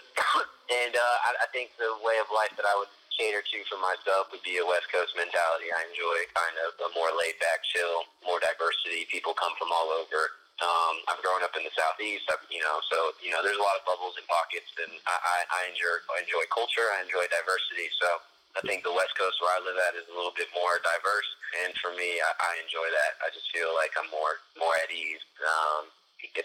and 0.80 0.92
uh, 0.96 1.16
I, 1.28 1.44
I 1.44 1.48
think 1.52 1.76
the 1.76 2.00
way 2.00 2.16
of 2.16 2.32
life 2.32 2.56
that 2.56 2.64
I 2.64 2.74
would 2.80 2.88
cater 3.20 3.44
to 3.44 3.58
for 3.68 3.76
myself 3.76 4.32
would 4.32 4.40
be 4.40 4.56
a 4.56 4.64
West 4.64 4.88
Coast 4.88 5.12
mentality. 5.12 5.68
I 5.68 5.84
enjoy 5.92 6.24
kind 6.32 6.56
of 6.64 6.72
a 6.80 6.88
more 6.96 7.12
laid 7.12 7.36
back, 7.36 7.60
chill, 7.68 8.08
more 8.24 8.40
diversity. 8.40 9.04
People 9.12 9.36
come 9.36 9.52
from 9.60 9.68
all 9.68 9.92
over. 9.92 10.39
Um, 10.60 10.94
I've 11.08 11.20
grown 11.24 11.40
up 11.40 11.56
in 11.56 11.64
the 11.64 11.72
southeast, 11.72 12.28
I've, 12.28 12.44
you 12.52 12.60
know, 12.60 12.84
so 12.92 13.16
you 13.24 13.32
know, 13.32 13.40
there's 13.40 13.56
a 13.56 13.64
lot 13.64 13.80
of 13.80 13.84
bubbles 13.88 14.12
and 14.20 14.28
pockets, 14.28 14.68
and 14.76 14.92
I, 15.08 15.16
I, 15.16 15.36
I 15.48 15.60
enjoy 15.72 15.96
I 16.12 16.20
enjoy 16.20 16.44
culture, 16.52 16.84
I 16.92 17.00
enjoy 17.00 17.24
diversity. 17.32 17.88
So 17.96 18.20
I 18.56 18.60
think 18.68 18.84
the 18.84 18.92
West 18.92 19.16
Coast 19.16 19.40
where 19.40 19.56
I 19.56 19.60
live 19.64 19.80
at 19.80 19.96
is 19.96 20.04
a 20.10 20.14
little 20.14 20.36
bit 20.36 20.52
more 20.52 20.76
diverse, 20.84 21.30
and 21.64 21.72
for 21.80 21.96
me, 21.96 22.20
I, 22.20 22.30
I 22.36 22.52
enjoy 22.60 22.88
that. 22.92 23.16
I 23.24 23.32
just 23.32 23.48
feel 23.56 23.72
like 23.72 23.96
I'm 23.96 24.08
more 24.12 24.40
more 24.60 24.76
at 24.76 24.92
ease. 24.92 25.24
Um, 25.40 25.88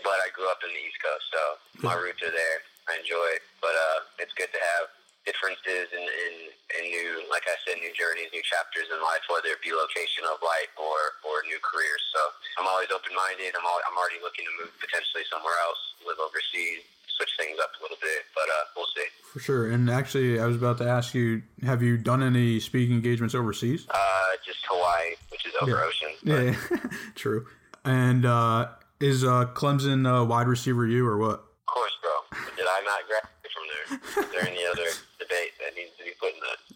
but 0.06 0.22
I 0.22 0.30
grew 0.32 0.48
up 0.48 0.62
in 0.64 0.72
the 0.72 0.80
East 0.80 1.02
Coast, 1.02 1.26
so 1.34 1.42
my 1.84 1.98
roots 1.98 2.22
are 2.24 2.32
there. 2.32 2.60
I 2.88 3.02
enjoy 3.02 3.36
it, 3.36 3.44
but 3.60 3.74
uh, 3.74 4.00
it's 4.22 4.32
good 4.38 4.54
to 4.54 4.62
have 4.62 4.86
differences 5.26 5.90
and, 5.92 6.06
and, 6.06 6.36
and 6.78 6.84
new, 6.90 7.26
like 7.34 7.44
I 7.50 7.58
said, 7.66 7.82
new 7.82 7.92
journeys, 7.98 8.30
new 8.32 8.46
chapters 8.46 8.88
in 8.94 9.02
life, 9.02 9.26
whether 9.30 9.50
it 9.54 9.62
be 9.66 9.74
location 9.74 10.24
of 10.30 10.38
life 10.46 10.72
or, 10.78 11.18
or 11.26 11.42
new 11.50 11.58
careers. 11.66 12.02
So 12.14 12.22
I'm 12.62 12.68
always 12.70 12.90
open-minded. 12.94 13.52
I'm, 13.58 13.66
I'm 13.66 13.98
already 13.98 14.22
looking 14.22 14.46
to 14.46 14.54
move 14.62 14.72
potentially 14.80 15.26
somewhere 15.28 15.58
else, 15.66 15.82
live 16.06 16.22
overseas, 16.22 16.86
switch 17.18 17.34
things 17.42 17.58
up 17.58 17.74
a 17.78 17.80
little 17.82 17.98
bit, 18.00 18.22
but 18.38 18.46
uh, 18.48 18.64
we'll 18.78 18.90
see. 18.94 19.10
For 19.34 19.40
sure. 19.42 19.72
And 19.74 19.90
actually, 19.90 20.40
I 20.40 20.46
was 20.46 20.56
about 20.56 20.78
to 20.80 20.88
ask 20.88 21.14
you: 21.14 21.42
Have 21.66 21.82
you 21.84 21.98
done 21.98 22.24
any 22.24 22.60
speaking 22.60 22.96
engagements 22.96 23.36
overseas? 23.36 23.86
Uh, 23.90 23.98
just 24.46 24.60
Hawaii, 24.70 25.16
which 25.32 25.46
is 25.46 25.54
over 25.62 25.72
Yeah. 25.72 25.84
ocean. 25.84 26.12
but- 26.24 26.32
Yeah, 26.44 26.90
true. 27.16 27.48
And 27.84 28.26
uh, 28.26 28.70
is 29.00 29.24
uh, 29.24 29.46
Clemson 29.54 30.06
uh, 30.08 30.24
wide 30.26 30.48
receiver 30.48 30.86
you 30.88 31.06
or 31.08 31.18
what? 31.18 31.40
Of 31.40 31.66
course, 31.68 31.92
bro. 32.02 32.40
Did 32.56 32.66
I 32.68 32.82
not 32.84 33.02
graduate 33.08 33.52
from 33.54 33.64
there? 33.72 34.26
Is 34.26 34.32
there 34.32 34.48
any 34.48 34.66
other 34.66 34.90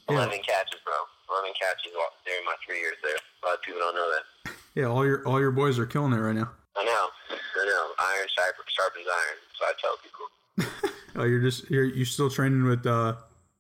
11 0.09 0.29
yeah. 0.29 0.41
catches, 0.41 0.81
bro. 0.83 0.97
11 1.29 1.53
catches 1.53 1.93
during 2.25 2.45
my 2.45 2.57
three 2.65 2.81
years 2.81 2.97
there. 3.03 3.15
A 3.15 3.41
lot 3.45 3.55
of 3.55 3.61
people 3.61 3.79
don't 3.79 3.95
know 3.95 4.09
that. 4.09 4.53
Yeah, 4.73 4.89
all 4.89 5.05
your 5.05 5.25
all 5.27 5.39
your 5.39 5.51
boys 5.51 5.77
are 5.77 5.85
killing 5.85 6.13
it 6.13 6.21
right 6.21 6.35
now. 6.35 6.49
I 6.77 6.85
know, 6.85 7.05
I 7.29 7.65
know. 7.65 7.85
Iron 7.99 8.27
sharpens 8.33 9.07
iron, 9.09 9.37
so 9.57 9.61
I 9.65 9.73
tell 9.75 9.95
people. 9.99 10.25
oh, 11.21 11.25
you're 11.25 11.41
just 11.41 11.69
you're 11.69 11.85
you 11.85 12.05
still 12.05 12.29
training 12.29 12.63
with 12.63 12.85
uh, 12.85 13.15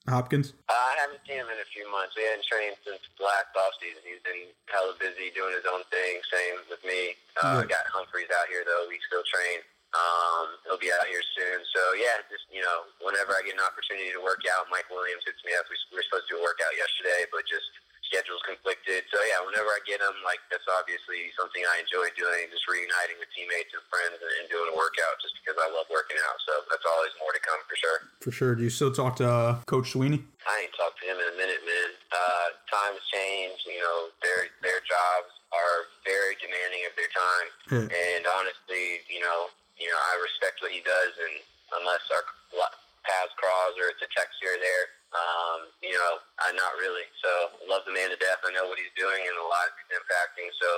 Hopkins? 0.07 0.53
Uh, 0.69 0.73
I 0.73 0.95
haven't 1.05 1.21
seen 1.27 1.37
him 1.37 1.49
in 1.51 1.59
a 1.59 1.69
few 1.69 1.85
months. 1.91 2.17
We 2.17 2.23
hadn't 2.23 2.45
trained 2.45 2.77
since 2.81 3.01
last 3.19 3.53
offseason. 3.53 4.01
He's 4.05 4.23
been 4.25 4.49
hella 4.71 4.97
busy 4.97 5.29
doing 5.35 5.53
his 5.53 5.65
own 5.69 5.85
thing. 5.93 6.21
Same 6.31 6.55
with 6.69 6.81
me. 6.85 7.17
Uh, 7.37 7.61
yeah. 7.61 7.69
Got 7.69 7.85
Humphries 7.91 8.31
out 8.31 8.47
here 8.49 8.65
though. 8.65 8.89
We 8.89 8.97
still 9.05 9.25
train. 9.27 9.61
Um, 9.89 10.53
he'll 10.69 10.77
be 10.81 10.93
out 10.93 11.09
here 11.09 11.23
soon. 11.33 11.65
So, 11.73 11.81
yeah, 11.97 12.21
just, 12.29 12.45
you 12.53 12.61
know, 12.61 12.85
whenever 13.01 13.33
I 13.33 13.41
get 13.41 13.57
an 13.57 13.65
opportunity 13.65 14.13
to 14.13 14.21
work 14.21 14.45
out, 14.45 14.69
Mike 14.69 14.85
Williams 14.93 15.25
hits 15.25 15.41
me 15.41 15.57
up. 15.57 15.65
We, 15.65 15.75
we 15.89 15.97
were 15.97 16.05
supposed 16.05 16.29
to 16.29 16.37
do 16.37 16.37
a 16.37 16.45
workout 16.45 16.73
yesterday, 16.77 17.25
but 17.33 17.41
just 17.49 17.65
schedules 18.05 18.41
conflicted. 18.45 19.09
So, 19.09 19.17
yeah, 19.25 19.41
whenever 19.41 19.69
I 19.73 19.81
get 19.89 19.97
him, 19.97 20.13
like, 20.21 20.41
that's 20.53 20.65
obviously 20.69 21.33
something 21.33 21.65
I 21.65 21.81
enjoy 21.81 22.05
doing, 22.13 22.53
just 22.53 22.69
reuniting 22.69 23.17
with 23.17 23.33
teammates 23.33 23.73
and 23.73 23.81
friends 23.89 24.17
and, 24.21 24.33
and 24.41 24.45
doing 24.53 24.69
a 24.69 24.75
workout 24.77 25.17
just 25.25 25.33
because 25.41 25.57
I 25.57 25.69
love 25.73 25.89
working 25.89 26.21
out. 26.21 26.37
So, 26.45 26.53
that's 26.69 26.85
always 26.85 27.13
more 27.17 27.33
to 27.33 27.41
come 27.41 27.57
for 27.65 27.73
sure. 27.73 27.99
For 28.21 28.29
sure. 28.29 28.53
Do 28.53 28.61
you 28.61 28.73
still 28.73 28.93
talk 28.93 29.17
to 29.21 29.25
uh, 29.25 29.51
Coach 29.65 29.97
Swinney? 29.97 30.21
I 30.45 30.65
ain't 30.65 30.73
talked 30.77 31.01
to 31.01 31.05
him 31.09 31.17
in 31.17 31.27
a 31.33 31.37
minute, 31.37 31.61
man. 31.65 31.89
Uh, 32.13 32.47
times 32.69 33.01
change. 33.09 33.57
You 33.65 33.81
know, 33.81 34.13
their 34.21 34.49
their 34.65 34.81
jobs 34.85 35.29
are 35.53 35.89
very 36.05 36.37
demanding 36.41 36.85
of 36.89 36.93
their 36.97 37.09
time. 37.09 37.47
Yeah. 37.69 37.87
And 37.89 38.23
honestly, 38.25 39.01
you 39.09 39.21
know, 39.21 39.49
you 39.77 39.87
know, 39.87 39.97
I 39.97 40.13
respect 40.19 40.59
what 40.59 40.73
he 40.73 40.81
does, 40.81 41.13
and 41.21 41.35
unless 41.79 42.03
our 42.11 42.25
lo- 42.51 42.77
paths 43.05 43.33
cross 43.37 43.77
or 43.79 43.93
it's 43.93 44.01
a 44.03 44.09
text 44.11 44.41
here 44.43 44.57
or 44.57 44.61
there, 44.61 44.85
um, 45.15 45.59
you 45.79 45.95
know, 45.95 46.19
I'm 46.43 46.57
not 46.57 46.75
really. 46.81 47.05
So 47.23 47.55
love 47.69 47.85
the 47.85 47.93
man 47.93 48.11
to 48.11 48.19
death. 48.19 48.43
I 48.43 48.51
know 48.51 48.67
what 48.67 48.81
he's 48.81 48.93
doing 48.97 49.21
and 49.21 49.35
the 49.37 49.47
lives 49.47 49.73
he's 49.85 49.95
impacting. 49.95 50.49
So 50.59 50.69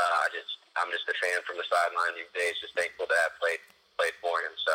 uh, 0.00 0.16
I 0.22 0.26
just, 0.32 0.50
I'm 0.78 0.90
just 0.90 1.06
a 1.10 1.14
fan 1.20 1.42
from 1.44 1.60
the 1.60 1.66
sideline 1.68 2.14
these 2.18 2.32
days. 2.34 2.56
Just 2.62 2.74
thankful 2.78 3.06
to 3.10 3.16
have 3.26 3.34
played 3.42 3.60
played 3.98 4.16
for 4.22 4.38
him. 4.42 4.54
So 4.62 4.72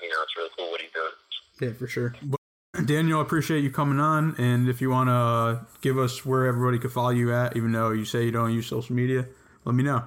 you 0.00 0.08
know, 0.12 0.20
it's 0.22 0.36
really 0.36 0.52
cool 0.56 0.70
what 0.70 0.80
he's 0.80 0.92
doing. 0.94 1.16
Yeah, 1.60 1.72
for 1.72 1.86
sure. 1.86 2.14
But 2.22 2.40
Daniel, 2.86 3.18
I 3.18 3.22
appreciate 3.22 3.62
you 3.62 3.70
coming 3.70 4.00
on. 4.00 4.34
And 4.38 4.68
if 4.68 4.80
you 4.80 4.90
want 4.90 5.08
to 5.08 5.66
give 5.82 5.98
us 5.98 6.24
where 6.24 6.46
everybody 6.46 6.78
could 6.78 6.92
follow 6.92 7.10
you 7.10 7.34
at, 7.34 7.56
even 7.56 7.72
though 7.72 7.90
you 7.90 8.04
say 8.04 8.24
you 8.24 8.30
don't 8.30 8.52
use 8.52 8.66
social 8.66 8.94
media, 8.94 9.26
let 9.64 9.74
me 9.74 9.82
know. 9.82 10.02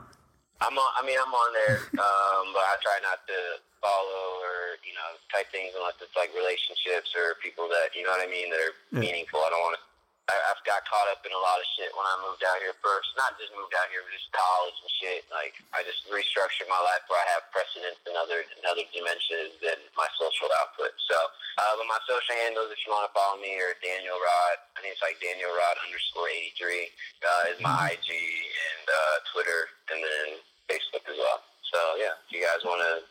I'm 0.61 0.77
on. 0.77 0.91
I 0.97 1.05
mean, 1.05 1.17
I'm 1.19 1.33
on 1.33 1.53
there, 1.53 1.77
um, 2.01 2.43
but 2.55 2.63
I 2.65 2.75
try 2.81 2.97
not 3.03 3.19
to 3.27 3.37
follow 3.83 4.39
or 4.39 4.79
you 4.87 4.95
know 4.95 5.09
type 5.27 5.51
things 5.51 5.75
unless 5.75 5.99
it's 6.01 6.15
like 6.15 6.31
relationships 6.33 7.11
or 7.19 7.35
people 7.43 7.67
that 7.67 7.91
you 7.93 8.03
know 8.07 8.15
what 8.15 8.23
I 8.25 8.31
mean 8.31 8.49
that 8.49 8.59
are 8.63 8.73
Yeah. 8.95 8.99
meaningful. 9.11 9.39
I 9.43 9.49
don't 9.51 9.59
want 9.61 9.75
to. 9.77 9.83
I, 10.31 10.35
I've 10.51 10.63
got 10.63 10.87
caught 10.87 11.11
up 11.11 11.19
in 11.27 11.35
a 11.35 11.41
lot 11.43 11.59
of 11.59 11.67
shit 11.75 11.91
when 11.91 12.07
I 12.07 12.15
moved 12.23 12.39
out 12.47 12.55
here 12.63 12.71
first. 12.79 13.11
Not 13.19 13.35
just 13.35 13.51
moved 13.51 13.75
out 13.75 13.91
here, 13.91 13.99
but 14.07 14.15
just 14.15 14.31
college 14.31 14.77
and 14.79 14.91
shit. 15.03 15.21
Like 15.27 15.51
I 15.75 15.83
just 15.83 16.07
restructured 16.07 16.71
my 16.71 16.79
life 16.79 17.03
where 17.11 17.19
I 17.19 17.27
have 17.35 17.51
precedence 17.51 17.99
in 18.07 18.15
other 18.15 18.47
in 18.47 18.63
other 18.63 18.87
dimensions 18.95 19.59
than 19.59 19.75
my 19.99 20.07
social 20.15 20.47
output. 20.63 20.95
So, 21.11 21.17
uh, 21.59 21.75
but 21.75 21.87
my 21.91 21.99
social 22.07 22.39
handles, 22.39 22.71
if 22.71 22.79
you 22.87 22.95
want 22.95 23.03
to 23.11 23.13
follow 23.13 23.35
me, 23.43 23.51
are 23.59 23.75
Daniel 23.83 24.15
Rod. 24.15 24.57
I 24.79 24.85
think 24.85 24.95
it's 24.95 25.03
like 25.03 25.19
Daniel 25.19 25.51
Rod 25.51 25.75
underscore 25.83 26.31
eighty 26.31 26.55
three 26.55 26.87
uh, 27.19 27.51
is 27.51 27.59
my 27.59 27.91
IG 27.91 28.07
and 28.07 28.85
uh, 28.87 29.15
Twitter, 29.35 29.61
and 29.91 29.99
then 29.99 30.27
Facebook 30.71 31.03
as 31.03 31.19
well. 31.19 31.43
So 31.67 31.79
yeah, 31.99 32.15
if 32.23 32.31
you 32.31 32.39
guys 32.39 32.63
want 32.63 32.79
to 32.79 33.03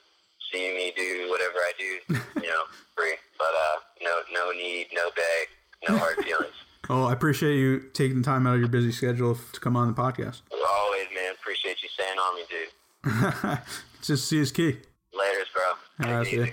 see 0.49 0.73
me 0.73 0.97
do 0.97 1.29
whatever 1.29 1.61
I 1.61 1.73
do, 1.77 1.93
you 2.41 2.49
know, 2.49 2.65
free. 2.97 3.21
But 3.37 3.53
uh, 3.53 3.77
no, 4.01 4.25
no 4.33 4.57
need, 4.57 4.89
no 4.97 5.13
beg, 5.13 5.53
no 5.85 6.01
hard 6.01 6.17
feelings. 6.25 6.57
Oh, 6.91 7.05
I 7.05 7.13
appreciate 7.13 7.57
you 7.57 7.81
taking 7.93 8.23
time 8.23 8.47
out 8.47 8.55
of 8.55 8.61
your 8.61 8.69
busy 8.69 8.93
schedule 8.93 9.39
to 9.53 9.61
come 9.61 9.77
on 9.77 9.89
the 9.89 9.95
podcast. 9.95 10.43
Always, 10.53 11.07
man. 11.15 11.33
Appreciate 11.41 11.83
you 11.83 11.89
staying 11.89 12.19
on 12.19 12.35
me, 12.35 12.43
dude. 12.51 13.59
Just 14.03 14.29
see 14.29 14.39
his 14.39 14.51
key. 14.51 14.79
Laters, 15.15 15.47
bro. 15.55 16.09
All 16.09 16.23
right, 16.23 16.53